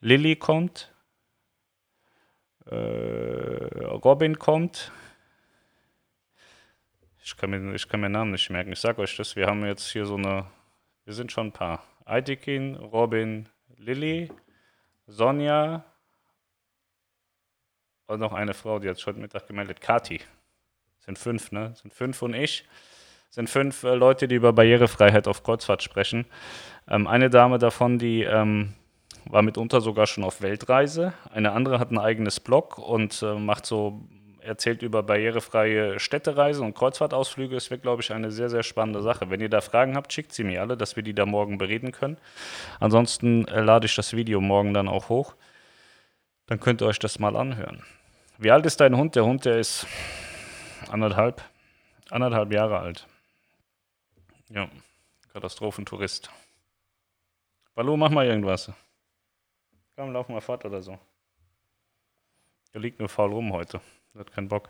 Lilly 0.02 0.36
kommt, 0.36 0.92
Äh, 2.66 2.76
Robin 4.04 4.40
kommt. 4.40 4.92
Ich 7.26 7.36
kann, 7.36 7.50
mir, 7.50 7.74
ich 7.74 7.90
kann 7.90 8.02
mir 8.02 8.10
Namen 8.10 8.32
nicht 8.32 8.52
merken. 8.52 8.72
Ich 8.72 8.80
sag 8.80 9.00
euch 9.00 9.18
das. 9.18 9.36
Wir 9.36 9.48
haben 9.48 9.66
jetzt 9.66 9.90
hier 9.90 10.06
so 10.06 10.16
eine. 10.16 10.46
Wir 11.06 11.14
sind 11.16 11.32
schon 11.32 11.48
ein 11.48 11.52
paar. 11.52 11.84
Aidikin, 12.06 12.76
Robin, 12.76 13.50
Lilly, 13.78 14.32
Sonja 15.08 15.84
und 18.06 18.20
noch 18.20 18.32
eine 18.32 18.54
Frau, 18.54 18.78
die 18.78 18.88
hat 18.88 19.00
schon 19.00 19.20
Mittag 19.20 19.48
gemeldet. 19.48 19.82
Kati. 19.82 20.22
Sind 21.00 21.18
fünf, 21.18 21.52
ne? 21.52 21.74
Sind 21.82 21.92
fünf 21.96 22.22
und 22.22 22.36
ich. 22.36 22.64
Sind 23.32 23.50
fünf 23.50 23.84
äh, 23.84 23.96
Leute, 23.96 24.28
die 24.28 24.36
über 24.36 24.54
Barrierefreiheit 24.54 25.28
auf 25.28 25.42
Kreuzfahrt 25.42 25.82
sprechen. 25.82 26.28
Ähm, 26.88 27.08
eine 27.08 27.32
Dame 27.32 27.58
davon, 27.58 27.98
die 27.98 28.22
ähm, 28.22 28.74
war 29.26 29.42
mitunter 29.42 29.82
sogar 29.82 30.06
schon 30.06 30.24
auf 30.24 30.44
Weltreise. 30.44 31.14
Eine 31.32 31.54
andere 31.54 31.80
hat 31.80 31.90
ein 31.90 31.98
eigenes 31.98 32.40
Blog 32.40 32.78
und 32.78 33.24
äh, 33.24 33.34
macht 33.34 33.66
so, 33.66 34.08
erzählt 34.46 34.82
über 34.82 35.04
barrierefreie 35.04 36.00
Städtereisen 36.00 36.66
und 36.66 36.76
Kreuzfahrtausflüge. 36.76 37.56
Es 37.56 37.72
wird, 37.72 37.82
glaube 37.82 38.02
ich, 38.02 38.14
eine 38.14 38.32
sehr, 38.32 38.50
sehr 38.50 38.64
spannende 38.64 39.02
Sache. 39.02 39.30
Wenn 39.30 39.42
ihr 39.42 39.50
da 39.50 39.62
Fragen 39.62 39.96
habt, 39.96 40.14
schickt 40.14 40.32
sie 40.32 40.44
mir 40.44 40.62
alle, 40.62 40.78
dass 40.78 40.96
wir 40.96 41.04
die 41.04 41.14
da 41.14 41.26
morgen 41.26 41.58
bereden 41.58 41.92
können. 41.92 42.18
Ansonsten 42.80 43.48
äh, 43.48 43.62
lade 43.62 43.86
ich 43.86 43.96
das 43.96 44.16
Video 44.16 44.40
morgen 44.42 44.74
dann 44.74 44.88
auch 44.88 45.10
hoch. 45.10 45.36
Dann 46.48 46.60
könnt 46.60 46.82
ihr 46.82 46.88
euch 46.88 47.00
das 47.00 47.20
mal 47.20 47.36
anhören. 47.36 47.84
Wie 48.38 48.52
alt 48.52 48.66
ist 48.66 48.80
dein 48.80 48.96
Hund? 48.96 49.16
Der 49.16 49.26
Hund, 49.26 49.46
der 49.46 49.60
ist 49.60 49.88
anderthalb, 50.92 51.42
anderthalb 52.10 52.52
Jahre 52.52 52.80
alt. 52.80 53.08
Ja, 54.50 54.70
Katastrophentourist. 55.34 56.30
Hallo, 57.76 57.98
mach 57.98 58.10
mal 58.10 58.26
irgendwas. 58.26 58.72
Komm, 59.96 60.14
lauf 60.14 60.30
mal 60.30 60.42
fort 60.42 60.66
oder 60.66 60.82
so. 60.82 61.00
Der 62.74 62.82
liegt 62.82 63.00
nur 63.00 63.10
faul 63.10 63.32
rum 63.32 63.54
heute. 63.54 63.82
Der 64.16 64.22
hat 64.22 64.32
keinen 64.32 64.48
Bock. 64.48 64.70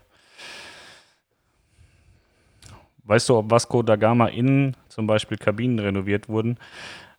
Weißt 3.04 3.30
du, 3.30 3.38
ob 3.38 3.52
Vasco 3.52 3.84
da 3.84 3.96
Gama 3.96 4.28
innen 4.28 4.76
zum 4.90 5.06
Beispiel 5.06 5.38
Kabinen 5.38 5.78
renoviert 5.78 6.28
wurden? 6.28 6.58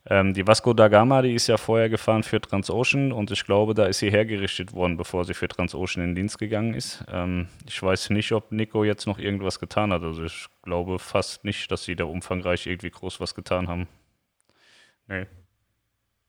Ähm, 0.09 0.33
die 0.33 0.45
Vasco 0.45 0.73
da 0.73 0.89
Gama, 0.89 1.21
die 1.21 1.33
ist 1.33 1.47
ja 1.47 1.55
vorher 1.55 1.89
gefahren 1.89 2.23
für 2.23 2.41
Transocean 2.41 3.13
und 3.13 3.31
ich 3.31 3.45
glaube, 3.45 3.73
da 3.73 3.85
ist 3.85 3.99
sie 3.99 4.11
hergerichtet 4.11 4.73
worden, 4.73 4.97
bevor 4.97 5.23
sie 5.23 5.33
für 5.33 5.47
Transocean 5.47 6.03
in 6.03 6.15
Dienst 6.15 6.37
gegangen 6.37 6.73
ist. 6.73 7.05
Ähm, 7.09 7.47
ich 7.65 7.81
weiß 7.81 8.09
nicht, 8.09 8.33
ob 8.33 8.51
Nico 8.51 8.83
jetzt 8.83 9.07
noch 9.07 9.19
irgendwas 9.19 9.59
getan 9.59 9.93
hat. 9.93 10.03
Also 10.03 10.25
ich 10.25 10.47
glaube 10.63 10.99
fast 10.99 11.45
nicht, 11.45 11.71
dass 11.71 11.85
sie 11.85 11.95
da 11.95 12.03
umfangreich 12.03 12.67
irgendwie 12.67 12.91
groß 12.91 13.21
was 13.21 13.35
getan 13.35 13.69
haben. 13.69 13.87
Nee. 15.07 15.27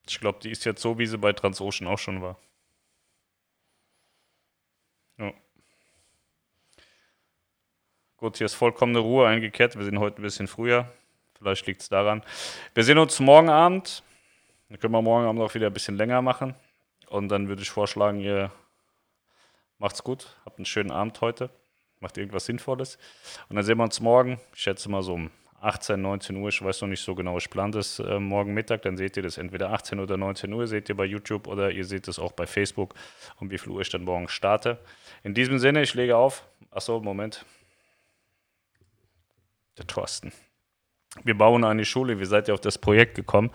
Ich 0.09 0.21
glaube, 0.21 0.39
die 0.43 0.51
ist 0.51 0.65
jetzt 0.65 0.81
so, 0.81 0.99
wie 0.99 1.07
sie 1.07 1.19
bei 1.19 1.33
Transocean 1.33 1.89
auch 1.89 1.99
schon 1.99 2.23
war. 2.23 2.37
Ja. 5.19 5.33
Gut, 8.19 8.37
hier 8.37 8.47
ist 8.47 8.55
vollkommene 8.55 8.99
Ruhe 8.99 9.29
eingekehrt. 9.29 9.77
Wir 9.77 9.85
sind 9.85 10.01
heute 10.01 10.21
ein 10.21 10.23
bisschen 10.23 10.49
früher. 10.49 10.89
Vielleicht 11.39 11.69
liegt 11.69 11.83
es 11.83 11.89
daran. 11.89 12.25
Wir 12.75 12.83
sehen 12.83 12.99
uns 12.99 13.21
morgen 13.21 13.49
Abend. 13.49 14.03
Dann 14.69 14.81
können 14.81 14.93
wir 14.93 15.03
morgen 15.03 15.25
Abend 15.25 15.41
auch 15.41 15.55
wieder 15.55 15.69
ein 15.69 15.73
bisschen 15.73 15.97
länger 15.97 16.21
machen. 16.21 16.57
Und 17.11 17.29
dann 17.29 17.47
würde 17.47 17.63
ich 17.63 17.71
vorschlagen, 17.71 18.19
ihr 18.19 18.51
macht's 19.79 20.03
gut. 20.03 20.37
Habt 20.45 20.59
einen 20.59 20.67
schönen 20.67 20.91
Abend 20.91 21.21
heute. 21.21 21.49
Macht 22.01 22.19
irgendwas 22.19 22.47
Sinnvolles. 22.47 22.99
Und 23.49 23.55
dann 23.55 23.65
sehen 23.65 23.79
wir 23.79 23.85
uns 23.85 24.01
morgen. 24.01 24.41
Ich 24.53 24.63
schätze 24.63 24.91
mal 24.91 25.05
so 25.05 25.15
um 25.15 25.31
18, 25.61 26.03
19 26.03 26.37
Uhr, 26.39 26.49
ich 26.49 26.61
weiß 26.61 26.81
noch 26.81 26.89
nicht 26.89 27.03
so 27.03 27.15
genau, 27.17 27.37
ich 27.37 27.51
plane 27.51 27.73
das 27.73 27.99
äh, 27.99 28.21
morgen 28.21 28.55
Mittag, 28.55 28.83
dann 28.83 28.97
seht 28.97 29.17
ihr 29.17 29.25
das 29.25 29.39
entweder 29.39 29.71
18 29.71 29.99
oder 29.99 30.17
19 30.17 30.53
Uhr, 30.53 30.69
seht 30.69 30.89
ihr 30.89 30.97
bei 30.97 31.05
YouTube 31.05 31.49
oder 31.49 31.73
ihr 31.73 31.85
seht 31.85 32.07
es 32.07 32.21
auch 32.21 32.31
bei 32.31 32.47
Facebook, 32.47 32.95
um 33.41 33.51
wie 33.51 33.59
viel 33.59 33.73
Uhr 33.73 33.81
ich 33.81 33.91
dann 33.91 34.05
morgen 34.05 34.29
starte. 34.29 34.79
In 35.25 35.35
diesem 35.35 35.59
Sinne, 35.59 35.83
ich 35.83 35.95
lege 35.95 36.17
auf. 36.17 36.47
Achso, 36.71 37.01
Moment. 37.01 37.45
Der 39.79 39.87
Thorsten. 39.87 40.33
Wir 41.25 41.37
bauen 41.37 41.65
eine 41.65 41.85
Schule, 41.85 42.21
wie 42.21 42.25
seid 42.25 42.49
ihr 42.49 42.55
auf 42.55 42.61
das 42.61 42.79
Projekt 42.79 43.15
gekommen? 43.15 43.51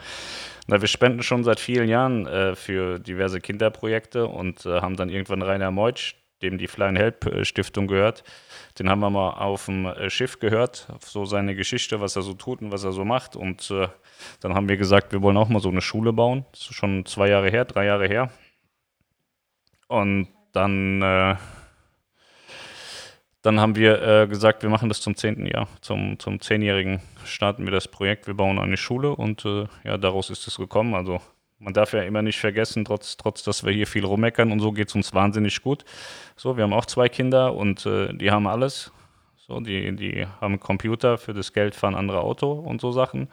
Na, 0.67 0.81
wir 0.81 0.88
spenden 0.88 1.23
schon 1.23 1.43
seit 1.43 1.59
vielen 1.59 1.88
Jahren 1.88 2.25
äh, 2.25 2.55
für 2.55 2.99
diverse 2.99 3.39
Kinderprojekte 3.41 4.27
und 4.27 4.65
äh, 4.65 4.81
haben 4.81 4.95
dann 4.95 5.09
irgendwann 5.09 5.41
Rainer 5.41 5.71
Meutsch, 5.71 6.15
dem 6.41 6.57
die 6.57 6.67
Flying 6.67 6.95
Help 6.95 7.25
äh, 7.25 7.45
Stiftung 7.45 7.88
gehört. 7.88 8.23
Den 8.79 8.89
haben 8.89 9.01
wir 9.01 9.09
mal 9.09 9.31
auf 9.31 9.65
dem 9.65 9.86
äh, 9.86 10.09
Schiff 10.09 10.39
gehört, 10.39 10.88
so 11.01 11.25
seine 11.25 11.55
Geschichte, 11.55 12.01
was 12.01 12.15
er 12.15 12.21
so 12.21 12.33
tut 12.33 12.62
und 12.62 12.71
was 12.71 12.83
er 12.83 12.91
so 12.91 13.05
macht. 13.05 13.36
Und 13.36 13.69
äh, 13.71 13.88
dann 14.39 14.55
haben 14.55 14.69
wir 14.69 14.77
gesagt, 14.77 15.12
wir 15.12 15.21
wollen 15.21 15.38
auch 15.38 15.49
mal 15.49 15.59
so 15.59 15.69
eine 15.69 15.81
Schule 15.81 16.13
bauen. 16.13 16.45
Das 16.51 16.62
ist 16.62 16.75
schon 16.75 17.05
zwei 17.05 17.29
Jahre 17.29 17.49
her, 17.49 17.65
drei 17.65 17.86
Jahre 17.86 18.07
her. 18.07 18.31
Und 19.88 20.29
dann, 20.53 21.01
äh, 21.01 21.36
dann 23.43 23.60
haben 23.60 23.75
wir 23.75 24.01
äh, 24.01 24.27
gesagt, 24.27 24.63
wir 24.63 24.69
machen 24.69 24.89
das 24.89 25.01
zum 25.01 25.15
zehnten 25.15 25.45
Jahr. 25.45 25.67
Zum, 25.82 26.17
zum 26.17 26.39
zehnjährigen 26.39 27.01
starten 27.25 27.65
wir 27.65 27.71
das 27.71 27.89
Projekt. 27.89 28.25
Wir 28.25 28.34
bauen 28.34 28.58
eine 28.58 28.77
Schule 28.77 29.15
und 29.15 29.45
äh, 29.45 29.67
ja, 29.84 29.97
daraus 29.97 30.29
ist 30.29 30.47
es 30.47 30.56
gekommen. 30.56 30.95
Also 30.95 31.19
man 31.60 31.73
darf 31.73 31.91
ja 31.93 32.03
immer 32.03 32.21
nicht 32.21 32.39
vergessen, 32.39 32.86
trotz, 32.86 33.17
trotz 33.17 33.43
dass 33.43 33.65
wir 33.65 33.73
hier 33.73 33.86
viel 33.86 34.06
rummeckern 34.06 34.51
und 34.51 34.62
so 34.62 34.71
geht 34.71 34.88
es 34.88 34.95
uns 34.95 35.13
wahnsinnig 35.13 35.62
gut. 35.62 35.84
So, 36.38 36.56
wir 36.56 36.63
haben 36.63 36.73
auch 36.73 36.86
zwei 36.86 37.10
Kinder 37.10 37.53
und 37.53 37.86
äh, 37.86 38.13
die 38.13 38.32
haben 38.32 38.47
alles. 38.47 38.91
So, 39.36 39.60
die, 39.60 39.93
die 39.93 40.25
haben 40.39 40.62
Computer, 40.62 41.17
für 41.17 41.34
das 41.34 41.51
Geld 41.51 41.75
fahren 41.75 41.95
andere 41.95 42.21
Auto 42.21 42.51
und 42.53 42.79
so 42.79 42.91
Sachen. 42.91 43.27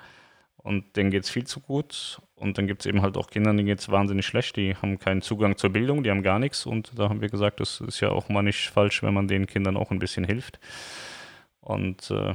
Und 0.63 0.97
denen 0.97 1.11
geht 1.11 1.25
es 1.25 1.31
viel 1.31 1.47
zu 1.47 1.61
gut. 1.61 2.21
Und 2.35 2.59
dann 2.59 2.67
gibt 2.67 2.83
es 2.83 2.87
eben 2.87 3.03
halt 3.03 3.17
auch 3.17 3.31
Kinder, 3.31 3.51
denen 3.51 3.67
geht 3.67 3.81
es 3.81 3.91
wahnsinnig 3.91 4.27
schlecht. 4.27 4.57
Die 4.57 4.75
haben 4.77 4.99
keinen 4.99 5.23
Zugang 5.23 5.57
zur 5.57 5.71
Bildung, 5.71 6.03
die 6.03 6.11
haben 6.11 6.23
gar 6.23 6.39
nichts. 6.39 6.67
Und 6.67 6.93
da 6.99 7.09
haben 7.09 7.21
wir 7.21 7.29
gesagt, 7.29 7.61
das 7.61 7.81
ist 7.81 8.01
ja 8.01 8.11
auch 8.11 8.29
mal 8.29 8.43
nicht 8.43 8.69
falsch, 8.69 9.03
wenn 9.03 9.15
man 9.15 9.29
den 9.29 9.47
Kindern 9.47 9.77
auch 9.77 9.91
ein 9.91 9.99
bisschen 9.99 10.25
hilft. 10.25 10.61
Und 11.61 12.11
äh, 12.11 12.35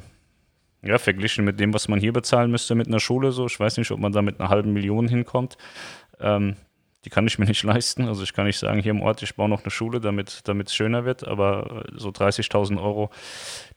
ja, 0.81 0.97
verglichen 0.97 1.45
mit 1.45 1.59
dem, 1.59 1.73
was 1.73 1.87
man 1.87 1.99
hier 1.99 2.13
bezahlen 2.13 2.51
müsste 2.51 2.75
mit 2.75 2.87
einer 2.87 2.99
Schule, 2.99 3.31
so, 3.31 3.45
ich 3.47 3.59
weiß 3.59 3.77
nicht, 3.77 3.91
ob 3.91 3.99
man 3.99 4.11
da 4.11 4.21
mit 4.21 4.39
einer 4.39 4.49
halben 4.49 4.73
Million 4.73 5.07
hinkommt. 5.07 5.57
Ähm, 6.19 6.55
die 7.05 7.09
kann 7.11 7.27
ich 7.27 7.37
mir 7.37 7.45
nicht 7.45 7.63
leisten. 7.63 8.07
Also 8.07 8.23
ich 8.23 8.33
kann 8.33 8.45
nicht 8.45 8.57
sagen, 8.57 8.81
hier 8.81 8.91
im 8.91 9.01
Ort, 9.01 9.21
ich 9.21 9.35
baue 9.35 9.49
noch 9.49 9.63
eine 9.63 9.71
Schule, 9.71 9.99
damit 9.99 10.43
es 10.45 10.75
schöner 10.75 11.05
wird, 11.05 11.27
aber 11.27 11.85
so 11.93 12.09
30.000 12.09 12.81
Euro, 12.81 13.11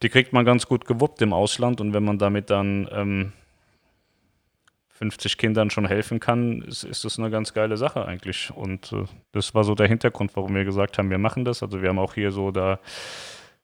die 0.03 0.09
kriegt 0.09 0.33
man 0.33 0.45
ganz 0.45 0.67
gut 0.67 0.87
gewuppt 0.87 1.21
im 1.21 1.33
Ausland 1.33 1.81
und 1.81 1.93
wenn 1.93 2.05
man 2.05 2.19
damit 2.19 2.51
dann 2.51 2.89
ähm, 2.93 3.33
50 4.99 5.39
Kindern 5.39 5.71
schon 5.71 5.87
helfen 5.87 6.21
kann, 6.21 6.63
ist, 6.63 6.83
ist 6.83 7.05
das 7.05 7.19
eine 7.19 7.31
ganz 7.31 7.55
geile 7.55 7.77
Sache 7.77 8.05
eigentlich. 8.05 8.51
Und 8.55 8.93
äh, 8.93 9.05
das 9.33 9.55
war 9.55 9.65
so 9.65 9.75
der 9.75 9.87
Hintergrund, 9.87 10.33
warum 10.35 10.55
wir 10.55 10.65
gesagt 10.65 10.99
haben, 10.99 11.11
wir 11.11 11.19
machen 11.19 11.45
das. 11.45 11.63
Also 11.63 11.83
wir 11.83 11.89
haben 11.89 11.99
auch 11.99 12.15
hier 12.15 12.33
so 12.33 12.51
da 12.51 12.81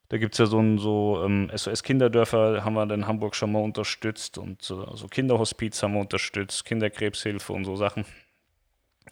da 0.08 0.18
gibt 0.18 0.34
es 0.34 0.38
ja 0.38 0.46
so 0.46 0.60
ein 0.60 0.78
so 0.78 1.22
ähm, 1.24 1.50
SOS-Kinderdörfer, 1.52 2.64
haben 2.64 2.74
wir 2.74 2.88
in 2.90 3.06
Hamburg 3.06 3.34
schon 3.34 3.50
mal 3.50 3.62
unterstützt 3.62 4.38
und 4.38 4.60
äh, 4.70 4.94
so 4.94 5.08
Kinderhospiz 5.08 5.82
haben 5.82 5.94
wir 5.94 6.00
unterstützt, 6.00 6.64
Kinderkrebshilfe 6.66 7.52
und 7.52 7.64
so 7.64 7.74
Sachen. 7.74 8.04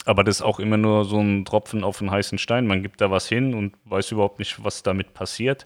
Aber 0.05 0.23
das 0.23 0.37
ist 0.37 0.41
auch 0.43 0.59
immer 0.59 0.77
nur 0.77 1.03
so 1.03 1.19
ein 1.19 1.45
Tropfen 1.45 1.83
auf 1.83 1.99
einen 1.99 2.11
heißen 2.11 2.37
Stein. 2.37 2.67
Man 2.67 2.83
gibt 2.83 3.01
da 3.01 3.11
was 3.11 3.27
hin 3.27 3.53
und 3.53 3.75
weiß 3.85 4.11
überhaupt 4.11 4.39
nicht, 4.39 4.63
was 4.63 4.83
damit 4.83 5.13
passiert. 5.13 5.65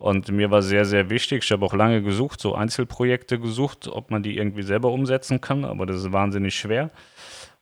Und 0.00 0.30
mir 0.32 0.50
war 0.50 0.62
sehr, 0.62 0.86
sehr 0.86 1.10
wichtig, 1.10 1.44
ich 1.44 1.52
habe 1.52 1.66
auch 1.66 1.74
lange 1.74 2.00
gesucht, 2.02 2.40
so 2.40 2.54
Einzelprojekte 2.54 3.38
gesucht, 3.38 3.86
ob 3.86 4.10
man 4.10 4.22
die 4.22 4.38
irgendwie 4.38 4.62
selber 4.62 4.90
umsetzen 4.92 5.42
kann, 5.42 5.62
aber 5.66 5.84
das 5.84 5.98
ist 5.98 6.10
wahnsinnig 6.10 6.54
schwer. 6.54 6.88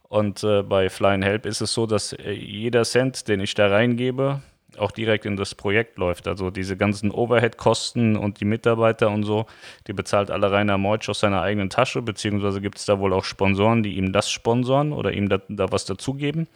Und 0.09 0.45
äh, 0.45 0.63
bei 0.63 0.89
Flying 0.89 1.23
Help 1.23 1.47
ist 1.47 1.61
es 1.61 1.75
so, 1.75 1.85
dass 1.85 2.13
äh, 2.13 2.31
jeder 2.31 2.85
Cent, 2.85 3.27
den 3.27 3.41
ich 3.41 3.55
da 3.55 3.67
reingebe, 3.67 4.41
auch 4.79 4.93
direkt 4.93 5.27
in 5.27 5.37
das 5.37 5.57
Projekt 5.57 5.99
läuft. 5.99 6.29
Also 6.29 6.53
diese 6.53 6.77
ganzen 6.77 7.11
Overhead-Kosten 7.11 8.17
und 8.17 8.39
die 8.39 8.45
Mitarbeiter 8.45 9.11
und 9.11 9.25
so, 9.25 9.47
die 9.89 9.93
bezahlt 9.93 10.31
alle 10.31 10.53
Rainer 10.53 10.79
Meutsch 10.79 11.09
aus 11.09 11.19
seiner 11.19 11.43
eigenen 11.43 11.71
Tasche, 11.71 12.03
beziehungsweise 12.03 12.61
gibt 12.61 12.79
es 12.79 12.85
da 12.85 13.01
wohl 13.01 13.13
auch 13.15 13.25
Sponsoren, 13.25 13.83
die 13.83 13.97
ihm 13.97 14.13
das 14.13 14.31
sponsoren 14.31 14.93
oder 14.93 15.13
ihm 15.13 15.29
da, 15.29 15.41
da 15.49 15.73
was 15.73 15.87
dazugeben. 15.87 16.47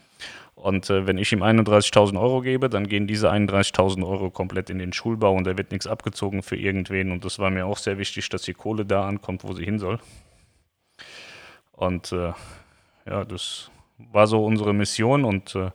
Und 0.63 0.91
äh, 0.91 1.09
wenn 1.09 1.19
ich 1.19 1.33
ihm 1.33 1.43
31.000 1.43 2.21
Euro 2.21 2.41
gebe, 2.41 2.69
dann 2.69 2.87
gehen 2.87 3.09
diese 3.09 3.33
31.000 3.33 4.07
Euro 4.07 4.31
komplett 4.31 4.71
in 4.71 4.79
den 4.79 4.93
Schulbau 4.93 5.35
und 5.35 5.45
da 5.45 5.59
wird 5.59 5.73
nichts 5.73 5.89
abgezogen 5.89 6.45
für 6.45 6.55
irgendwen. 6.55 7.11
Und 7.11 7.25
das 7.25 7.41
war 7.41 7.51
mir 7.51 7.67
auch 7.67 7.79
sehr 7.79 7.99
wichtig, 7.99 8.29
dass 8.29 8.43
die 8.43 8.55
Kohle 8.55 8.87
da 8.87 9.09
ankommt, 9.09 9.43
wo 9.43 9.55
sie 9.55 9.65
hin 9.65 9.81
soll. 9.81 9.99
Und 11.73 12.13
äh, 12.13 12.33
ja, 13.07 13.25
das 13.25 13.73
war 14.13 14.29
so 14.29 14.45
unsere 14.45 14.73
Mission 14.73 15.25
und 15.25 15.57
äh, 15.57 15.73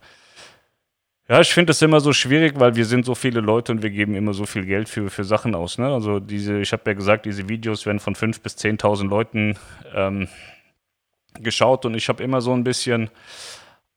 ja, 1.27 1.41
ich 1.41 1.53
finde 1.53 1.71
das 1.71 1.81
immer 1.81 1.99
so 1.99 2.13
schwierig, 2.13 2.57
weil 2.57 2.77
wir 2.77 2.85
sind 2.85 3.05
so 3.05 3.13
viele 3.13 3.41
Leute 3.41 3.73
und 3.73 3.83
wir 3.83 3.89
geben 3.89 4.15
immer 4.15 4.33
so 4.33 4.45
viel 4.45 4.65
Geld 4.65 4.87
für, 4.87 5.09
für 5.09 5.25
Sachen 5.25 5.53
aus. 5.53 5.77
Ne? 5.77 5.93
Also 5.93 6.21
diese, 6.21 6.61
ich 6.61 6.71
habe 6.71 6.83
ja 6.85 6.93
gesagt, 6.93 7.25
diese 7.25 7.49
Videos 7.49 7.85
werden 7.85 7.99
von 7.99 8.15
5.000 8.15 8.41
bis 8.41 8.55
10.000 8.55 9.09
Leuten 9.09 9.57
ähm, 9.93 10.29
geschaut 11.41 11.85
und 11.85 11.93
ich 11.93 12.07
habe 12.07 12.23
immer 12.23 12.39
so 12.39 12.53
ein 12.53 12.63
bisschen 12.63 13.09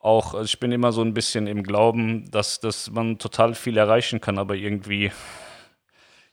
auch, 0.01 0.35
also 0.35 0.45
ich 0.45 0.59
bin 0.59 0.73
immer 0.73 0.93
so 0.93 1.03
ein 1.03 1.15
bisschen 1.15 1.47
im 1.47 1.63
Glauben, 1.63 2.31
dass, 2.31 2.59
dass 2.59 2.91
man 2.91 3.19
total 3.19 3.55
viel 3.55 3.77
erreichen 3.77 4.21
kann, 4.21 4.39
aber 4.39 4.57
irgendwie, 4.57 5.13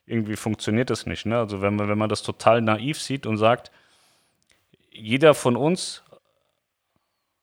irgendwie 0.06 0.36
funktioniert 0.36 0.90
das 0.90 1.06
nicht. 1.06 1.26
Ne? 1.26 1.38
Also 1.38 1.62
wenn 1.62 1.76
man, 1.76 1.90
wenn 1.90 1.98
man 1.98 2.10
das 2.10 2.24
total 2.24 2.62
naiv 2.62 3.00
sieht 3.00 3.26
und 3.26 3.38
sagt, 3.38 3.72
jeder 4.90 5.34
von 5.34 5.56
uns, 5.56 6.02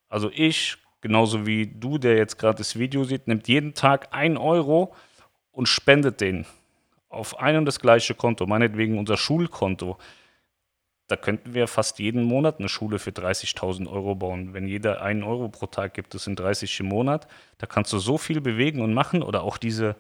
also 0.08 0.30
ich 0.34 0.78
genauso 1.04 1.44
wie 1.44 1.66
du, 1.66 1.98
der 1.98 2.16
jetzt 2.16 2.38
gerade 2.38 2.56
das 2.56 2.78
Video 2.78 3.04
sieht, 3.04 3.28
nimmt 3.28 3.46
jeden 3.46 3.74
Tag 3.74 4.08
ein 4.12 4.38
Euro 4.38 4.94
und 5.52 5.68
spendet 5.68 6.22
den 6.22 6.46
auf 7.10 7.38
ein 7.38 7.58
und 7.58 7.66
das 7.66 7.78
gleiche 7.78 8.14
Konto, 8.14 8.46
meinetwegen 8.46 8.98
unser 8.98 9.18
Schulkonto. 9.18 9.98
Da 11.06 11.16
könnten 11.16 11.52
wir 11.52 11.68
fast 11.68 11.98
jeden 11.98 12.22
Monat 12.22 12.58
eine 12.58 12.68
Schule 12.68 12.98
für 12.98 13.10
30.000 13.10 13.90
Euro 13.90 14.14
bauen. 14.14 14.54
Wenn 14.54 14.66
jeder 14.66 15.02
einen 15.02 15.22
Euro 15.22 15.48
pro 15.48 15.66
Tag 15.66 15.92
gibt, 15.92 16.14
das 16.14 16.24
sind 16.24 16.40
30 16.40 16.80
im 16.80 16.86
Monat. 16.86 17.26
Da 17.58 17.66
kannst 17.66 17.92
du 17.92 17.98
so 17.98 18.16
viel 18.16 18.40
bewegen 18.40 18.80
und 18.80 18.94
machen. 18.94 19.22
Oder 19.22 19.42
auch 19.42 19.58
diese, 19.58 19.96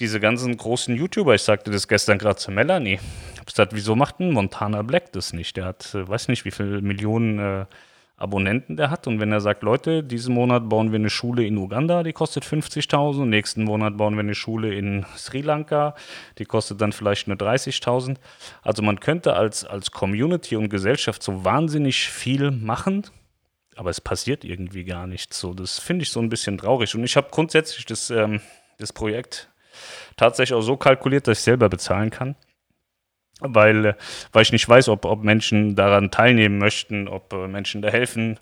diese 0.00 0.18
ganzen 0.18 0.56
großen 0.56 0.96
YouTuber. 0.96 1.34
Ich 1.34 1.42
sagte 1.42 1.70
das 1.70 1.88
gestern 1.88 2.16
gerade 2.16 2.36
zu 2.38 2.50
Melanie. 2.50 3.00
Ich 3.34 3.38
habe 3.38 3.46
gesagt, 3.46 3.74
wieso 3.74 3.96
macht 3.96 4.18
ein 4.20 4.32
Montana 4.32 4.80
Black 4.80 5.12
das 5.12 5.34
nicht? 5.34 5.58
Der 5.58 5.66
hat, 5.66 5.94
äh, 5.94 6.08
weiß 6.08 6.28
nicht, 6.28 6.46
wie 6.46 6.50
viele 6.50 6.80
Millionen 6.80 7.38
äh, 7.38 7.66
Abonnenten 8.16 8.76
der 8.76 8.90
hat. 8.90 9.06
Und 9.06 9.20
wenn 9.20 9.30
er 9.30 9.40
sagt, 9.40 9.62
Leute, 9.62 10.02
diesen 10.02 10.34
Monat 10.34 10.68
bauen 10.68 10.90
wir 10.90 10.98
eine 10.98 11.10
Schule 11.10 11.44
in 11.44 11.58
Uganda, 11.58 12.02
die 12.02 12.14
kostet 12.14 12.44
50.000, 12.44 13.26
nächsten 13.26 13.64
Monat 13.64 13.96
bauen 13.98 14.14
wir 14.14 14.20
eine 14.20 14.34
Schule 14.34 14.74
in 14.74 15.04
Sri 15.16 15.42
Lanka, 15.42 15.94
die 16.38 16.46
kostet 16.46 16.80
dann 16.80 16.92
vielleicht 16.92 17.28
nur 17.28 17.36
30.000. 17.36 18.16
Also 18.62 18.82
man 18.82 19.00
könnte 19.00 19.34
als, 19.34 19.64
als 19.64 19.90
Community 19.90 20.56
und 20.56 20.70
Gesellschaft 20.70 21.22
so 21.22 21.44
wahnsinnig 21.44 22.08
viel 22.08 22.50
machen, 22.50 23.06
aber 23.76 23.90
es 23.90 24.00
passiert 24.00 24.44
irgendwie 24.44 24.84
gar 24.84 25.06
nichts. 25.06 25.38
So, 25.38 25.52
das 25.52 25.78
finde 25.78 26.04
ich 26.04 26.10
so 26.10 26.20
ein 26.20 26.30
bisschen 26.30 26.56
traurig. 26.56 26.94
Und 26.94 27.04
ich 27.04 27.16
habe 27.16 27.28
grundsätzlich 27.30 27.84
das, 27.84 28.08
ähm, 28.08 28.40
das 28.78 28.94
Projekt 28.94 29.50
tatsächlich 30.16 30.54
auch 30.54 30.62
so 30.62 30.78
kalkuliert, 30.78 31.28
dass 31.28 31.38
ich 31.38 31.44
selber 31.44 31.68
bezahlen 31.68 32.08
kann 32.08 32.34
weil, 33.40 33.96
weil 34.32 34.42
ich 34.42 34.52
nicht 34.52 34.68
weiß, 34.68 34.88
ob, 34.88 35.04
ob 35.04 35.22
Menschen 35.22 35.76
daran 35.76 36.10
teilnehmen 36.10 36.58
möchten, 36.58 37.06
ob 37.06 37.32
äh, 37.32 37.48
Menschen 37.48 37.82
da 37.82 37.88
helfen. 37.88 38.38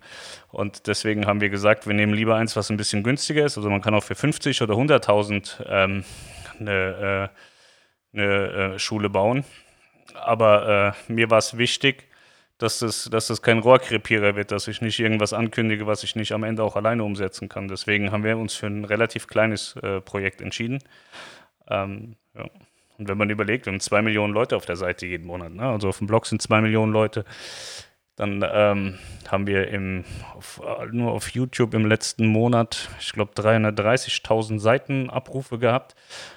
Und 0.50 0.86
deswegen 0.86 1.26
haben 1.26 1.40
wir 1.40 1.48
gesagt, 1.50 1.86
wir 1.86 1.94
nehmen 1.94 2.14
lieber 2.14 2.36
eins, 2.36 2.56
was 2.56 2.70
ein 2.70 2.76
bisschen 2.76 3.02
günstiger 3.02 3.44
ist. 3.44 3.56
Also 3.56 3.70
man 3.70 3.82
kann 3.82 3.94
auch 3.94 4.04
für 4.04 4.14
50 4.14 4.62
oder 4.62 4.74
100.000 4.74 5.64
ähm, 5.68 6.04
eine, 6.60 7.30
äh, 8.14 8.16
eine 8.16 8.74
äh, 8.74 8.78
Schule 8.78 9.10
bauen. 9.10 9.44
Aber 10.14 10.94
äh, 11.08 11.12
mir 11.12 11.30
war 11.30 11.38
es 11.38 11.58
wichtig, 11.58 12.08
dass 12.58 12.78
das, 12.78 13.08
dass 13.10 13.26
das 13.26 13.42
kein 13.42 13.58
Rohrkrepierer 13.58 14.36
wird, 14.36 14.52
dass 14.52 14.68
ich 14.68 14.80
nicht 14.80 15.00
irgendwas 15.00 15.32
ankündige, 15.32 15.88
was 15.88 16.04
ich 16.04 16.14
nicht 16.14 16.30
am 16.30 16.44
Ende 16.44 16.62
auch 16.62 16.76
alleine 16.76 17.02
umsetzen 17.02 17.48
kann. 17.48 17.66
Deswegen 17.66 18.12
haben 18.12 18.22
wir 18.22 18.38
uns 18.38 18.54
für 18.54 18.66
ein 18.66 18.84
relativ 18.84 19.26
kleines 19.26 19.74
äh, 19.76 20.00
Projekt 20.00 20.40
entschieden. 20.40 20.78
Ähm, 21.68 22.14
ja. 22.34 22.44
Und 22.98 23.08
wenn 23.08 23.18
man 23.18 23.30
überlegt, 23.30 23.66
wir 23.66 23.72
haben 23.72 23.80
zwei 23.80 24.02
Millionen 24.02 24.32
Leute 24.32 24.56
auf 24.56 24.66
der 24.66 24.76
Seite 24.76 25.06
jeden 25.06 25.26
Monat, 25.26 25.52
ne? 25.52 25.68
also 25.68 25.88
auf 25.88 25.98
dem 25.98 26.06
Blog 26.06 26.26
sind 26.26 26.40
zwei 26.40 26.60
Millionen 26.60 26.92
Leute, 26.92 27.24
dann 28.16 28.44
ähm, 28.48 28.98
haben 29.28 29.48
wir 29.48 29.66
im, 29.68 30.04
auf, 30.36 30.60
nur 30.92 31.10
auf 31.10 31.30
YouTube 31.30 31.74
im 31.74 31.86
letzten 31.86 32.28
Monat, 32.28 32.88
ich 33.00 33.12
glaube, 33.12 33.32
330.000 33.32 34.60
Seitenabrufe 34.60 35.58
gehabt. 35.58 35.96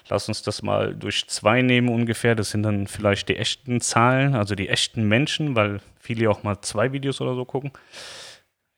Lass 0.09 0.27
uns 0.27 0.41
das 0.41 0.63
mal 0.63 0.95
durch 0.95 1.27
zwei 1.27 1.61
nehmen 1.61 1.89
ungefähr. 1.89 2.33
Das 2.33 2.49
sind 2.49 2.63
dann 2.63 2.87
vielleicht 2.87 3.29
die 3.29 3.37
echten 3.37 3.79
Zahlen, 3.79 4.33
also 4.33 4.55
die 4.55 4.69
echten 4.69 5.07
Menschen, 5.07 5.55
weil 5.55 5.79
viele 5.99 6.31
auch 6.31 6.41
mal 6.41 6.59
zwei 6.61 6.93
Videos 6.93 7.21
oder 7.21 7.35
so 7.35 7.45
gucken. 7.45 7.71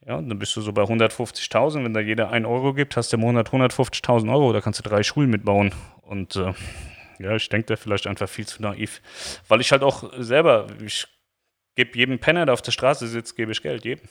Ja, 0.05 0.15
dann 0.21 0.39
bist 0.39 0.55
du 0.57 0.61
so 0.61 0.73
bei 0.73 0.81
150.000. 0.81 1.85
Wenn 1.85 1.93
da 1.93 2.01
jeder 2.01 2.31
1 2.31 2.45
Euro 2.45 2.73
gibt, 2.73 2.97
hast 2.97 3.13
du 3.13 3.17
im 3.17 3.21
Monat 3.21 3.49
150.000 3.49 4.29
Euro. 4.29 4.51
Da 4.51 4.59
kannst 4.59 4.83
du 4.83 4.89
drei 4.89 5.03
Schulen 5.03 5.29
mitbauen. 5.29 5.71
Und 6.01 6.35
äh, 6.35 6.51
ja, 7.19 7.35
ich 7.35 7.49
denke 7.49 7.67
da 7.67 7.75
vielleicht 7.75 8.07
einfach 8.07 8.29
viel 8.29 8.47
zu 8.47 8.61
naiv. 8.61 9.01
Weil 9.47 9.61
ich 9.61 9.71
halt 9.71 9.83
auch 9.83 10.11
selber, 10.17 10.67
ich 10.83 11.05
gebe 11.75 11.97
jedem 11.97 12.19
Penner, 12.19 12.45
der 12.45 12.53
auf 12.53 12.61
der 12.61 12.71
Straße 12.71 13.07
sitzt, 13.07 13.35
gebe 13.35 13.51
ich 13.51 13.61
Geld, 13.61 13.85
jedem. 13.85 14.07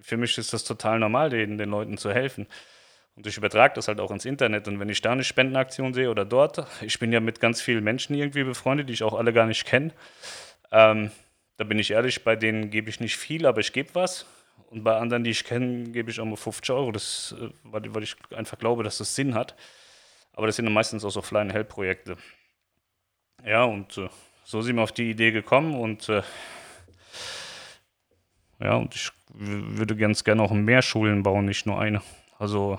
Für 0.00 0.16
mich 0.16 0.38
ist 0.38 0.52
das 0.52 0.64
total 0.64 1.00
normal, 1.00 1.30
den, 1.30 1.58
den 1.58 1.68
Leuten 1.68 1.98
zu 1.98 2.12
helfen. 2.12 2.46
Und 3.16 3.26
ich 3.26 3.36
übertrage 3.36 3.74
das 3.74 3.88
halt 3.88 3.98
auch 3.98 4.12
ins 4.12 4.24
Internet. 4.24 4.68
Und 4.68 4.78
wenn 4.78 4.88
ich 4.88 5.00
da 5.00 5.10
eine 5.10 5.24
Spendenaktion 5.24 5.92
sehe 5.92 6.08
oder 6.08 6.24
dort, 6.24 6.64
ich 6.80 7.00
bin 7.00 7.12
ja 7.12 7.18
mit 7.18 7.40
ganz 7.40 7.60
vielen 7.60 7.82
Menschen 7.82 8.14
irgendwie 8.14 8.44
befreundet, 8.44 8.88
die 8.88 8.92
ich 8.92 9.02
auch 9.02 9.14
alle 9.14 9.32
gar 9.32 9.46
nicht 9.46 9.66
kenne. 9.66 9.90
Ähm, 10.70 11.10
da 11.56 11.64
bin 11.64 11.80
ich 11.80 11.90
ehrlich, 11.90 12.22
bei 12.22 12.36
denen 12.36 12.70
gebe 12.70 12.88
ich 12.88 13.00
nicht 13.00 13.16
viel, 13.16 13.44
aber 13.44 13.60
ich 13.60 13.72
gebe 13.72 13.92
was. 13.94 14.24
Und 14.70 14.84
bei 14.84 14.96
anderen, 14.96 15.24
die 15.24 15.30
ich 15.30 15.42
kenne, 15.42 15.90
gebe 15.90 16.12
ich 16.12 16.20
auch 16.20 16.24
mal 16.24 16.36
50 16.36 16.70
Euro, 16.70 16.92
das, 16.92 17.34
äh, 17.36 17.48
weil, 17.64 17.92
weil 17.92 18.04
ich 18.04 18.14
einfach 18.36 18.58
glaube, 18.58 18.84
dass 18.84 18.98
das 18.98 19.16
Sinn 19.16 19.34
hat. 19.34 19.56
Aber 20.38 20.46
das 20.46 20.54
sind 20.54 20.66
dann 20.66 20.72
meistens 20.72 21.04
auch 21.04 21.10
so 21.10 21.20
Fly-and-Help-Projekte. 21.20 22.16
Ja, 23.44 23.64
und 23.64 23.98
äh, 23.98 24.08
so 24.44 24.62
sind 24.62 24.76
wir 24.76 24.84
auf 24.84 24.92
die 24.92 25.10
Idee 25.10 25.32
gekommen 25.32 25.74
und 25.74 26.08
äh, 26.08 26.22
ja, 28.60 28.76
und 28.76 28.94
ich 28.94 29.10
würde 29.34 29.96
ganz 29.96 30.22
gerne 30.22 30.40
auch 30.44 30.52
mehr 30.52 30.80
Schulen 30.80 31.24
bauen, 31.24 31.46
nicht 31.46 31.66
nur 31.66 31.80
eine. 31.80 32.02
Also 32.38 32.78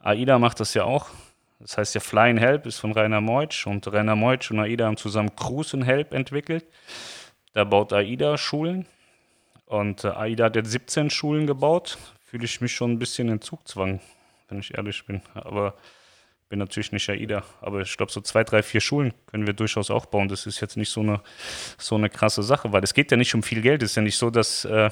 AIDA 0.00 0.40
macht 0.40 0.58
das 0.58 0.74
ja 0.74 0.82
auch. 0.82 1.06
Das 1.60 1.78
heißt 1.78 1.94
ja 1.94 2.00
Fly 2.00 2.30
and 2.30 2.40
Help 2.40 2.66
ist 2.66 2.80
von 2.80 2.90
Rainer 2.90 3.20
Meutsch 3.20 3.68
und 3.68 3.86
Rainer 3.86 4.16
Meutsch 4.16 4.50
und 4.50 4.58
AIDA 4.58 4.86
haben 4.86 4.96
zusammen 4.96 5.36
Cruise 5.36 5.76
and 5.76 5.86
Help 5.86 6.12
entwickelt. 6.12 6.66
Da 7.52 7.62
baut 7.62 7.92
AIDA 7.92 8.38
Schulen 8.38 8.86
und 9.66 10.02
äh, 10.02 10.08
AIDA 10.08 10.46
hat 10.46 10.56
jetzt 10.56 10.72
17 10.72 11.10
Schulen 11.10 11.46
gebaut. 11.46 11.96
Fühle 12.24 12.44
ich 12.44 12.60
mich 12.60 12.74
schon 12.74 12.90
ein 12.90 12.98
bisschen 12.98 13.28
in 13.28 13.40
Zugzwang, 13.40 14.00
wenn 14.48 14.58
ich 14.58 14.76
ehrlich 14.76 15.06
bin. 15.06 15.22
Aber 15.34 15.74
bin 16.54 16.60
natürlich 16.60 16.92
nicht 16.92 17.10
AIDA, 17.10 17.42
aber 17.62 17.80
ich 17.80 17.96
glaube, 17.96 18.12
so 18.12 18.20
zwei, 18.20 18.44
drei, 18.44 18.62
vier 18.62 18.80
Schulen 18.80 19.12
können 19.26 19.44
wir 19.44 19.54
durchaus 19.54 19.90
auch 19.90 20.06
bauen. 20.06 20.28
Das 20.28 20.46
ist 20.46 20.60
jetzt 20.60 20.76
nicht 20.76 20.88
so 20.88 21.00
eine, 21.00 21.20
so 21.78 21.96
eine 21.96 22.08
krasse 22.08 22.44
Sache, 22.44 22.72
weil 22.72 22.84
es 22.84 22.94
geht 22.94 23.10
ja 23.10 23.16
nicht 23.16 23.34
um 23.34 23.42
viel 23.42 23.60
Geld. 23.60 23.82
Es 23.82 23.90
ist 23.90 23.96
ja 23.96 24.02
nicht 24.02 24.16
so, 24.16 24.30
dass, 24.30 24.64
äh, 24.64 24.88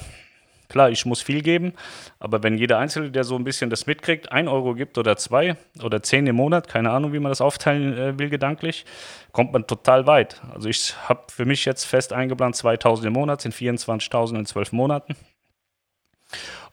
klar, 0.68 0.90
ich 0.90 1.06
muss 1.06 1.22
viel 1.22 1.40
geben, 1.40 1.72
aber 2.18 2.42
wenn 2.42 2.58
jeder 2.58 2.78
Einzelne, 2.80 3.12
der 3.12 3.22
so 3.22 3.36
ein 3.36 3.44
bisschen 3.44 3.70
das 3.70 3.86
mitkriegt, 3.86 4.32
ein 4.32 4.48
Euro 4.48 4.74
gibt 4.74 4.98
oder 4.98 5.16
zwei 5.16 5.54
oder 5.80 6.02
zehn 6.02 6.26
im 6.26 6.34
Monat, 6.34 6.66
keine 6.66 6.90
Ahnung, 6.90 7.12
wie 7.12 7.20
man 7.20 7.30
das 7.30 7.40
aufteilen 7.40 7.96
äh, 7.96 8.18
will 8.18 8.28
gedanklich, 8.28 8.84
kommt 9.30 9.52
man 9.52 9.64
total 9.64 10.08
weit. 10.08 10.42
Also 10.52 10.68
ich 10.68 10.96
habe 11.08 11.22
für 11.28 11.44
mich 11.44 11.64
jetzt 11.64 11.84
fest 11.84 12.12
eingeplant, 12.12 12.56
2000 12.56 13.06
im 13.06 13.12
Monat 13.12 13.40
sind 13.40 13.54
24.000 13.54 14.36
in 14.36 14.46
zwölf 14.46 14.72
Monaten. 14.72 15.14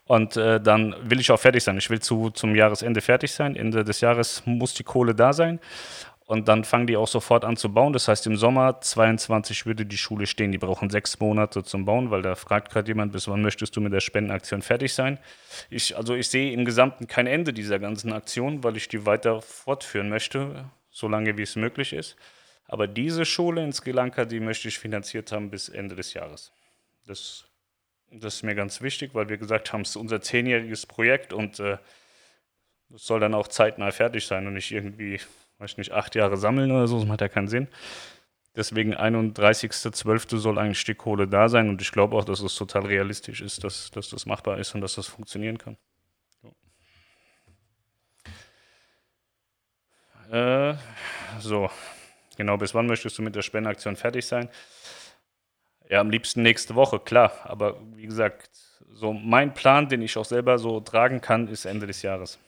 Und 0.09 0.37
äh, 0.37 0.59
dann 0.59 0.95
will 1.03 1.19
ich 1.19 1.29
auch 1.29 1.39
fertig 1.39 1.63
sein. 1.63 1.77
Ich 1.77 1.87
will 1.91 1.99
zu, 1.99 2.31
zum 2.31 2.55
Jahresende 2.55 2.99
fertig 2.99 3.31
sein. 3.31 3.55
Ende 3.55 3.83
des 3.83 4.01
Jahres 4.01 4.41
muss 4.47 4.73
die 4.73 4.83
Kohle 4.83 5.13
da 5.13 5.33
sein. 5.33 5.59
Und 6.25 6.47
dann 6.47 6.63
fangen 6.63 6.87
die 6.87 6.97
auch 6.97 7.07
sofort 7.07 7.45
an 7.45 7.57
zu 7.57 7.71
bauen. 7.71 7.93
Das 7.93 8.07
heißt, 8.07 8.25
im 8.25 8.35
Sommer 8.35 8.81
22 8.81 9.67
würde 9.67 9.85
die 9.85 9.99
Schule 9.99 10.25
stehen. 10.25 10.51
Die 10.51 10.57
brauchen 10.57 10.89
sechs 10.89 11.19
Monate 11.19 11.63
zum 11.63 11.85
Bauen, 11.85 12.09
weil 12.09 12.23
da 12.23 12.33
fragt 12.33 12.71
gerade 12.71 12.87
jemand, 12.87 13.11
bis 13.11 13.27
wann 13.27 13.43
möchtest 13.43 13.75
du 13.75 13.81
mit 13.81 13.93
der 13.93 13.99
Spendenaktion 13.99 14.63
fertig 14.63 14.95
sein? 14.95 15.19
Ich, 15.69 15.95
also 15.95 16.15
ich 16.15 16.27
sehe 16.27 16.53
im 16.53 16.65
Gesamten 16.65 17.05
kein 17.05 17.27
Ende 17.27 17.53
dieser 17.53 17.77
ganzen 17.77 18.11
Aktion, 18.11 18.63
weil 18.63 18.77
ich 18.77 18.87
die 18.87 19.05
weiter 19.05 19.43
fortführen 19.43 20.09
möchte, 20.09 20.71
solange 20.89 21.37
wie 21.37 21.43
es 21.43 21.55
möglich 21.55 21.93
ist. 21.93 22.15
Aber 22.65 22.87
diese 22.87 23.25
Schule 23.25 23.63
in 23.63 23.73
Sri 23.73 23.91
Lanka, 23.91 24.25
die 24.25 24.39
möchte 24.39 24.69
ich 24.69 24.79
finanziert 24.79 25.31
haben 25.31 25.51
bis 25.51 25.69
Ende 25.69 25.95
des 25.95 26.15
Jahres. 26.15 26.51
Das 27.05 27.48
das 28.11 28.35
ist 28.35 28.43
mir 28.43 28.55
ganz 28.55 28.81
wichtig, 28.81 29.13
weil 29.13 29.29
wir 29.29 29.37
gesagt 29.37 29.71
haben, 29.71 29.81
es 29.81 29.89
ist 29.89 29.95
unser 29.95 30.21
zehnjähriges 30.21 30.85
Projekt 30.85 31.33
und 31.33 31.59
äh, 31.59 31.77
soll 32.89 33.19
dann 33.19 33.33
auch 33.33 33.47
zeitnah 33.47 33.91
fertig 33.91 34.25
sein 34.25 34.47
und 34.47 34.53
nicht 34.53 34.71
irgendwie, 34.71 35.19
weiß 35.59 35.71
ich 35.71 35.77
nicht, 35.77 35.91
acht 35.91 36.15
Jahre 36.15 36.37
sammeln 36.37 36.71
oder 36.71 36.87
so, 36.87 36.99
das 36.99 37.07
macht 37.07 37.21
ja 37.21 37.27
keinen 37.27 37.47
Sinn. 37.47 37.67
Deswegen 38.55 38.95
31.12. 38.95 40.37
soll 40.37 40.57
eigentlich 40.57 40.83
die 40.83 40.95
Kohle 40.95 41.27
da 41.27 41.49
sein 41.49 41.69
und 41.69 41.81
ich 41.81 41.91
glaube 41.91 42.15
auch, 42.15 42.25
dass 42.25 42.39
es 42.41 42.55
total 42.55 42.85
realistisch 42.85 43.41
ist, 43.41 43.63
dass, 43.63 43.91
dass 43.91 44.09
das 44.09 44.25
machbar 44.25 44.57
ist 44.57 44.73
und 44.73 44.81
dass 44.81 44.95
das 44.95 45.07
funktionieren 45.07 45.59
kann. 45.59 45.77
So. 46.41 46.55
Äh, 50.35 50.75
so, 51.39 51.69
genau, 52.37 52.57
bis 52.57 52.73
wann 52.73 52.87
möchtest 52.87 53.17
du 53.19 53.21
mit 53.21 53.35
der 53.35 53.43
Spendenaktion 53.43 53.95
fertig 53.95 54.25
sein? 54.25 54.49
Ja, 55.89 55.99
am 56.01 56.09
liebsten 56.09 56.41
nächste 56.43 56.75
Woche, 56.75 56.99
klar. 56.99 57.33
Aber 57.43 57.77
wie 57.95 58.05
gesagt, 58.05 58.49
so 58.91 59.11
mein 59.13 59.53
Plan, 59.53 59.89
den 59.89 60.01
ich 60.01 60.17
auch 60.17 60.25
selber 60.25 60.57
so 60.59 60.79
tragen 60.79 61.19
kann, 61.21 61.47
ist 61.47 61.65
Ende 61.65 61.87
des 61.87 62.01
Jahres. 62.01 62.39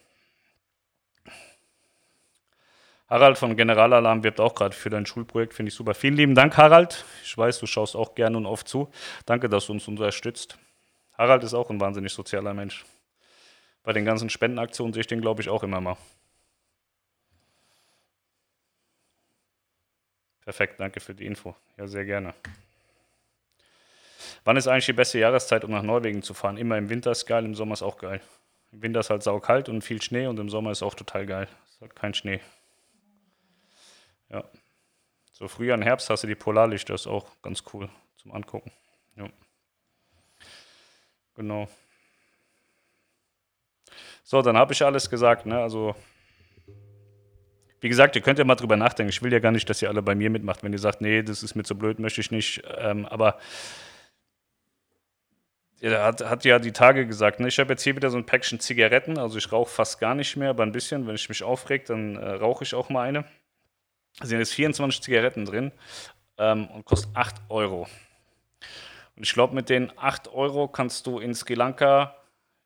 Harald 3.09 3.37
von 3.37 3.57
Generalalarm 3.57 4.23
wirbt 4.23 4.39
auch 4.39 4.55
gerade 4.55 4.75
für 4.75 4.89
dein 4.89 5.05
Schulprojekt, 5.05 5.53
finde 5.53 5.69
ich 5.69 5.75
super. 5.75 5.93
Vielen 5.93 6.15
lieben 6.15 6.33
Dank, 6.35 6.55
Harald. 6.57 7.03
Ich 7.23 7.37
weiß, 7.37 7.59
du 7.59 7.65
schaust 7.67 7.95
auch 7.95 8.15
gerne 8.15 8.37
und 8.37 8.45
oft 8.45 8.67
zu. 8.67 8.89
Danke, 9.25 9.49
dass 9.49 9.65
du 9.67 9.73
uns 9.73 9.87
unterstützt. 9.87 10.57
Harald 11.17 11.43
ist 11.43 11.53
auch 11.53 11.69
ein 11.69 11.81
wahnsinnig 11.81 12.13
sozialer 12.13 12.53
Mensch. 12.53 12.85
Bei 13.83 13.93
den 13.93 14.05
ganzen 14.05 14.29
Spendenaktionen 14.29 14.93
sehe 14.93 15.01
ich 15.01 15.07
den, 15.07 15.21
glaube 15.21 15.41
ich, 15.41 15.49
auch 15.49 15.63
immer 15.63 15.81
mal. 15.81 15.97
Perfekt, 20.41 20.79
danke 20.79 20.99
für 20.99 21.15
die 21.15 21.25
Info. 21.25 21.55
Ja, 21.77 21.87
sehr 21.87 22.05
gerne. 22.05 22.33
Wann 24.43 24.57
ist 24.57 24.67
eigentlich 24.67 24.87
die 24.87 24.93
beste 24.93 25.19
Jahreszeit, 25.19 25.63
um 25.63 25.71
nach 25.71 25.83
Norwegen 25.83 26.23
zu 26.23 26.33
fahren? 26.33 26.57
Immer 26.57 26.77
im 26.77 26.89
Winter 26.89 27.11
ist 27.11 27.25
geil, 27.25 27.45
im 27.45 27.53
Sommer 27.53 27.73
ist 27.73 27.83
auch 27.83 27.97
geil. 27.97 28.21
Im 28.71 28.81
Winter 28.81 29.01
ist 29.01 29.09
halt 29.09 29.21
saukalt 29.21 29.69
und 29.69 29.83
viel 29.83 30.01
Schnee 30.01 30.27
und 30.27 30.39
im 30.39 30.49
Sommer 30.49 30.71
ist 30.71 30.81
auch 30.81 30.95
total 30.95 31.25
geil. 31.25 31.47
Es 31.69 31.81
halt 31.81 31.95
kein 31.95 32.13
Schnee. 32.13 32.39
Ja. 34.29 34.43
So 35.33 35.47
Frühjahr 35.47 35.77
und 35.77 35.83
Herbst 35.83 36.09
hast 36.09 36.23
du 36.23 36.27
die 36.27 36.35
Polarlichter, 36.35 36.93
ist 36.93 37.07
auch 37.07 37.27
ganz 37.41 37.63
cool 37.73 37.89
zum 38.15 38.31
Angucken. 38.31 38.71
Ja. 39.15 39.27
Genau. 41.35 41.67
So, 44.23 44.41
dann 44.41 44.57
habe 44.57 44.73
ich 44.73 44.83
alles 44.83 45.09
gesagt. 45.09 45.45
Ne? 45.45 45.59
Also, 45.59 45.95
wie 47.81 47.89
gesagt, 47.89 48.15
ihr 48.15 48.21
könnt 48.21 48.39
ja 48.39 48.45
mal 48.45 48.55
drüber 48.55 48.77
nachdenken. 48.77 49.09
Ich 49.09 49.21
will 49.21 49.33
ja 49.33 49.39
gar 49.39 49.51
nicht, 49.51 49.69
dass 49.69 49.81
ihr 49.81 49.89
alle 49.89 50.01
bei 50.01 50.15
mir 50.15 50.29
mitmacht. 50.29 50.63
Wenn 50.63 50.71
ihr 50.71 50.79
sagt, 50.79 51.01
nee, 51.01 51.23
das 51.23 51.43
ist 51.43 51.55
mir 51.55 51.63
zu 51.63 51.77
blöd, 51.77 51.99
möchte 51.99 52.21
ich 52.21 52.31
nicht. 52.31 52.63
Ähm, 52.77 53.05
aber 53.05 53.39
er 55.81 56.03
hat, 56.03 56.21
hat 56.21 56.45
ja 56.45 56.59
die 56.59 56.71
Tage 56.71 57.07
gesagt, 57.07 57.39
ne? 57.39 57.47
ich 57.47 57.59
habe 57.59 57.73
jetzt 57.73 57.83
hier 57.83 57.95
wieder 57.95 58.11
so 58.11 58.17
ein 58.17 58.25
Päckchen 58.25 58.59
Zigaretten, 58.59 59.17
also 59.17 59.37
ich 59.37 59.51
rauche 59.51 59.69
fast 59.69 59.99
gar 59.99 60.13
nicht 60.13 60.37
mehr, 60.37 60.51
aber 60.51 60.63
ein 60.63 60.71
bisschen, 60.71 61.07
wenn 61.07 61.15
ich 61.15 61.27
mich 61.27 61.43
aufreg, 61.43 61.85
dann 61.85 62.15
äh, 62.17 62.29
rauche 62.33 62.63
ich 62.63 62.75
auch 62.75 62.89
mal 62.89 63.07
eine. 63.07 63.25
Da 64.19 64.27
sind 64.27 64.39
jetzt 64.39 64.53
24 64.53 65.01
Zigaretten 65.01 65.45
drin 65.45 65.71
ähm, 66.37 66.67
und 66.67 66.85
kostet 66.85 67.15
8 67.15 67.35
Euro. 67.49 67.87
Und 69.15 69.23
ich 69.23 69.33
glaube, 69.33 69.55
mit 69.55 69.69
den 69.69 69.91
8 69.97 70.27
Euro 70.27 70.67
kannst 70.67 71.07
du 71.07 71.19
in 71.19 71.33
Sri 71.33 71.55
Lanka, 71.55 72.15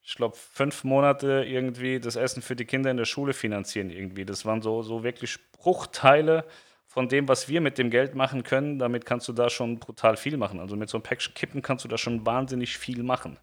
ich 0.04 0.16
glaube, 0.16 0.36
fünf 0.36 0.84
Monate 0.84 1.46
irgendwie 1.48 2.00
das 2.00 2.18
Essen 2.18 2.42
für 2.42 2.56
die 2.56 2.66
Kinder 2.66 2.92
in 2.92 2.98
der 2.98 3.06
Schule 3.06 3.34
finanzieren 3.34 3.90
irgendwie. 3.90 4.26
Das 4.26 4.46
waren 4.46 4.62
so, 4.62 4.84
so 4.84 5.04
wirklich 5.04 5.40
Bruchteile 5.54 6.46
von 6.96 7.10
dem, 7.10 7.28
was 7.28 7.50
wir 7.50 7.60
mit 7.60 7.78
dem 7.78 7.90
Geld 7.90 8.16
machen 8.16 8.44
können, 8.44 8.80
damit 8.80 9.06
kannst 9.06 9.28
du 9.28 9.34
da 9.34 9.50
schon 9.50 9.80
brutal 9.80 10.16
viel 10.16 10.38
machen. 10.38 10.62
Also 10.62 10.78
mit 10.78 10.88
so 10.88 10.96
einem 10.96 11.04
Päckchen 11.04 11.34
Kippen 11.34 11.62
kannst 11.62 11.84
du 11.84 11.90
da 11.90 11.98
schon 11.98 12.26
wahnsinnig 12.26 12.78
viel 12.78 13.04
machen. 13.04 13.38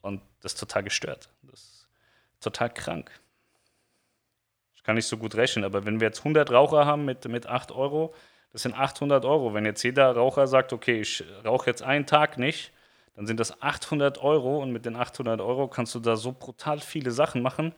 Und 0.00 0.22
das 0.40 0.54
ist 0.54 0.60
total 0.60 0.82
gestört. 0.82 1.28
Das 1.42 1.60
ist 1.60 1.88
total 2.40 2.70
krank. 2.70 3.10
Ich 4.74 4.82
kann 4.84 4.94
nicht 4.94 5.06
so 5.06 5.18
gut 5.18 5.34
rechnen, 5.34 5.66
aber 5.66 5.84
wenn 5.84 6.00
wir 6.00 6.06
jetzt 6.06 6.20
100 6.20 6.50
Raucher 6.50 6.86
haben 6.86 7.04
mit, 7.04 7.28
mit 7.28 7.46
8 7.46 7.72
Euro, 7.72 8.14
das 8.52 8.62
sind 8.62 8.74
800 8.74 9.26
Euro. 9.26 9.52
Wenn 9.52 9.66
jetzt 9.66 9.82
jeder 9.82 10.10
Raucher 10.12 10.46
sagt, 10.46 10.72
okay, 10.72 11.02
ich 11.02 11.22
rauche 11.44 11.68
jetzt 11.68 11.82
einen 11.82 12.06
Tag 12.06 12.38
nicht, 12.38 12.72
dann 13.16 13.26
sind 13.26 13.38
das 13.38 13.60
800 13.60 14.16
Euro 14.22 14.62
und 14.62 14.72
mit 14.72 14.86
den 14.86 14.96
800 14.96 15.42
Euro 15.42 15.68
kannst 15.68 15.94
du 15.94 16.00
da 16.00 16.16
so 16.16 16.32
brutal 16.32 16.80
viele 16.80 17.10
Sachen 17.10 17.42
machen 17.42 17.74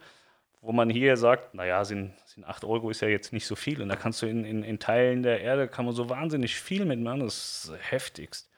wo 0.61 0.73
man 0.73 0.91
hier 0.91 1.17
sagt, 1.17 1.55
naja, 1.55 1.85
sind, 1.85 2.15
sind 2.27 2.45
8 2.45 2.65
Euro 2.65 2.91
ist 2.91 3.01
ja 3.01 3.09
jetzt 3.09 3.33
nicht 3.33 3.47
so 3.47 3.55
viel. 3.55 3.81
Und 3.81 3.89
da 3.89 3.97
kannst 3.97 4.23
du 4.23 4.27
in, 4.27 4.45
in, 4.45 4.63
in 4.63 4.79
Teilen 4.79 5.23
der 5.23 5.41
Erde, 5.41 5.69
kann 5.69 5.85
man 5.85 5.95
so 5.95 6.09
wahnsinnig 6.09 6.57
viel 6.57 6.85
mitmachen, 6.85 7.21
das 7.21 7.65
ist 7.65 7.73
heftigst. 7.91 8.51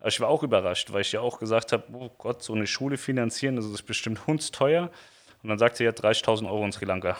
Aber 0.00 0.08
ich 0.08 0.20
war 0.20 0.28
auch 0.28 0.42
überrascht, 0.42 0.92
weil 0.92 1.00
ich 1.02 1.12
ja 1.12 1.20
auch 1.20 1.38
gesagt 1.38 1.72
habe, 1.72 1.84
oh 1.92 2.10
Gott, 2.18 2.42
so 2.42 2.52
eine 2.52 2.66
Schule 2.66 2.98
finanzieren, 2.98 3.56
das 3.56 3.64
ist 3.64 3.82
bestimmt 3.82 4.26
hundsteuer. 4.26 4.90
Und 5.42 5.48
dann 5.48 5.58
sagt 5.58 5.76
sie 5.76 5.84
ja 5.84 5.90
30.000 5.90 6.46
Euro 6.46 6.64
in 6.64 6.72
Sri 6.72 6.84
Lanka. 6.84 7.16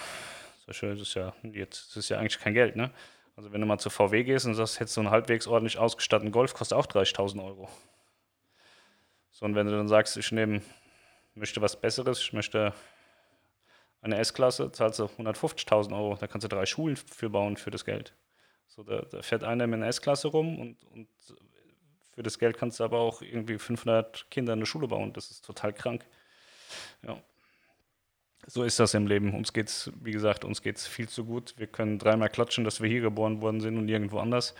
Das 0.66 0.82
ist 0.82 1.14
ja, 1.14 1.32
jetzt, 1.52 1.90
das 1.90 1.96
ist 1.96 2.08
ja 2.08 2.18
eigentlich 2.18 2.38
kein 2.38 2.54
Geld, 2.54 2.74
ne? 2.74 2.90
Also 3.36 3.52
wenn 3.52 3.60
du 3.60 3.66
mal 3.66 3.78
zur 3.78 3.90
VW 3.90 4.22
gehst 4.22 4.46
und 4.46 4.54
sagst, 4.54 4.78
hättest 4.80 4.96
du 4.96 5.00
einen 5.00 5.10
halbwegs 5.10 5.46
ordentlich 5.46 5.78
ausgestatteten 5.78 6.30
Golf, 6.30 6.54
kostet 6.54 6.78
auch 6.78 6.86
30.000 6.86 7.44
Euro. 7.44 7.68
So, 9.30 9.44
und 9.44 9.56
wenn 9.56 9.66
du 9.66 9.72
dann 9.72 9.88
sagst, 9.88 10.16
ich 10.16 10.30
nehme, 10.30 10.62
möchte 11.34 11.60
was 11.60 11.80
Besseres, 11.80 12.20
ich 12.20 12.32
möchte 12.32 12.72
eine 14.04 14.18
S-Klasse 14.18 14.70
zahlst 14.70 14.98
du 14.98 15.04
150.000 15.04 15.96
Euro, 15.96 16.16
da 16.20 16.26
kannst 16.26 16.44
du 16.44 16.48
drei 16.48 16.66
Schulen 16.66 16.96
für 16.96 17.30
bauen 17.30 17.56
für 17.56 17.70
das 17.70 17.84
Geld. 17.84 18.14
So, 18.68 18.82
da, 18.82 19.02
da 19.02 19.22
fährt 19.22 19.44
einer 19.44 19.66
mit 19.66 19.78
einer 19.78 19.88
S-Klasse 19.88 20.28
rum 20.28 20.58
und, 20.58 20.84
und 20.92 21.08
für 22.14 22.22
das 22.22 22.38
Geld 22.38 22.56
kannst 22.56 22.80
du 22.80 22.84
aber 22.84 22.98
auch 22.98 23.22
irgendwie 23.22 23.58
500 23.58 24.30
Kinder 24.30 24.52
eine 24.52 24.66
Schule 24.66 24.88
bauen. 24.88 25.12
Das 25.12 25.30
ist 25.30 25.44
total 25.44 25.72
krank. 25.72 26.04
Ja. 27.02 27.20
So 28.46 28.62
ist 28.62 28.78
das 28.78 28.94
im 28.94 29.06
Leben. 29.06 29.34
Uns 29.34 29.52
geht's, 29.52 29.90
wie 30.00 30.12
gesagt, 30.12 30.44
uns 30.44 30.60
geht's 30.60 30.86
viel 30.86 31.08
zu 31.08 31.24
gut. 31.24 31.54
Wir 31.56 31.66
können 31.66 31.98
dreimal 31.98 32.28
klatschen, 32.28 32.64
dass 32.64 32.80
wir 32.80 32.88
hier 32.88 33.00
geboren 33.00 33.40
worden 33.40 33.60
sind 33.60 33.78
und 33.78 33.86
nirgendwo 33.86 34.18
anders. 34.18 34.54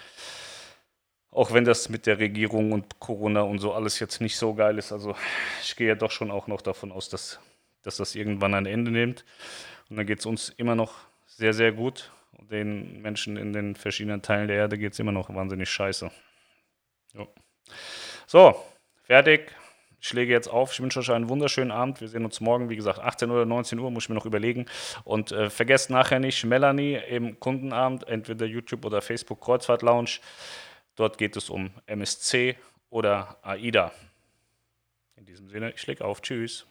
Auch 1.30 1.52
wenn 1.52 1.64
das 1.64 1.88
mit 1.88 2.06
der 2.06 2.18
Regierung 2.18 2.72
und 2.72 2.98
Corona 2.98 3.42
und 3.42 3.58
so 3.58 3.72
alles 3.72 4.00
jetzt 4.00 4.20
nicht 4.20 4.36
so 4.38 4.54
geil 4.54 4.78
ist. 4.78 4.90
Also 4.90 5.14
ich 5.62 5.76
gehe 5.76 5.88
ja 5.88 5.94
doch 5.94 6.10
schon 6.10 6.30
auch 6.30 6.46
noch 6.46 6.62
davon 6.62 6.92
aus, 6.92 7.08
dass 7.08 7.40
dass 7.84 7.98
das 7.98 8.14
irgendwann 8.16 8.54
ein 8.54 8.66
Ende 8.66 8.90
nimmt. 8.90 9.24
Und 9.88 9.96
dann 9.96 10.06
geht 10.06 10.18
es 10.18 10.26
uns 10.26 10.48
immer 10.48 10.74
noch 10.74 10.94
sehr, 11.26 11.52
sehr 11.52 11.72
gut. 11.72 12.10
Und 12.32 12.50
den 12.50 13.00
Menschen 13.00 13.36
in 13.36 13.52
den 13.52 13.76
verschiedenen 13.76 14.22
Teilen 14.22 14.48
der 14.48 14.56
Erde 14.56 14.76
geht 14.76 14.94
es 14.94 14.98
immer 14.98 15.12
noch 15.12 15.32
wahnsinnig 15.32 15.70
scheiße. 15.70 16.10
Jo. 17.14 17.28
So, 18.26 18.56
fertig. 19.04 19.52
Ich 20.00 20.12
lege 20.12 20.32
jetzt 20.32 20.48
auf. 20.48 20.72
Ich 20.72 20.80
wünsche 20.80 21.00
euch 21.00 21.10
einen 21.10 21.30
wunderschönen 21.30 21.70
Abend. 21.70 22.00
Wir 22.00 22.08
sehen 22.08 22.26
uns 22.26 22.40
morgen, 22.40 22.68
wie 22.68 22.76
gesagt, 22.76 22.98
18 22.98 23.30
oder 23.30 23.46
19 23.46 23.78
Uhr, 23.78 23.90
muss 23.90 24.04
ich 24.04 24.08
mir 24.10 24.14
noch 24.14 24.26
überlegen. 24.26 24.66
Und 25.04 25.32
äh, 25.32 25.48
vergesst 25.48 25.88
nachher 25.88 26.18
nicht 26.18 26.44
Melanie 26.44 27.00
im 27.08 27.40
Kundenabend, 27.40 28.06
entweder 28.06 28.44
YouTube 28.44 28.84
oder 28.84 29.00
Facebook 29.00 29.40
Kreuzfahrt 29.40 29.80
Lounge. 29.80 30.18
Dort 30.96 31.16
geht 31.16 31.36
es 31.36 31.48
um 31.48 31.70
MSC 31.86 32.56
oder 32.90 33.38
AIDA. 33.42 33.92
In 35.16 35.24
diesem 35.24 35.48
Sinne, 35.48 35.72
ich 35.74 35.86
lege 35.86 36.04
auf. 36.04 36.20
Tschüss. 36.20 36.66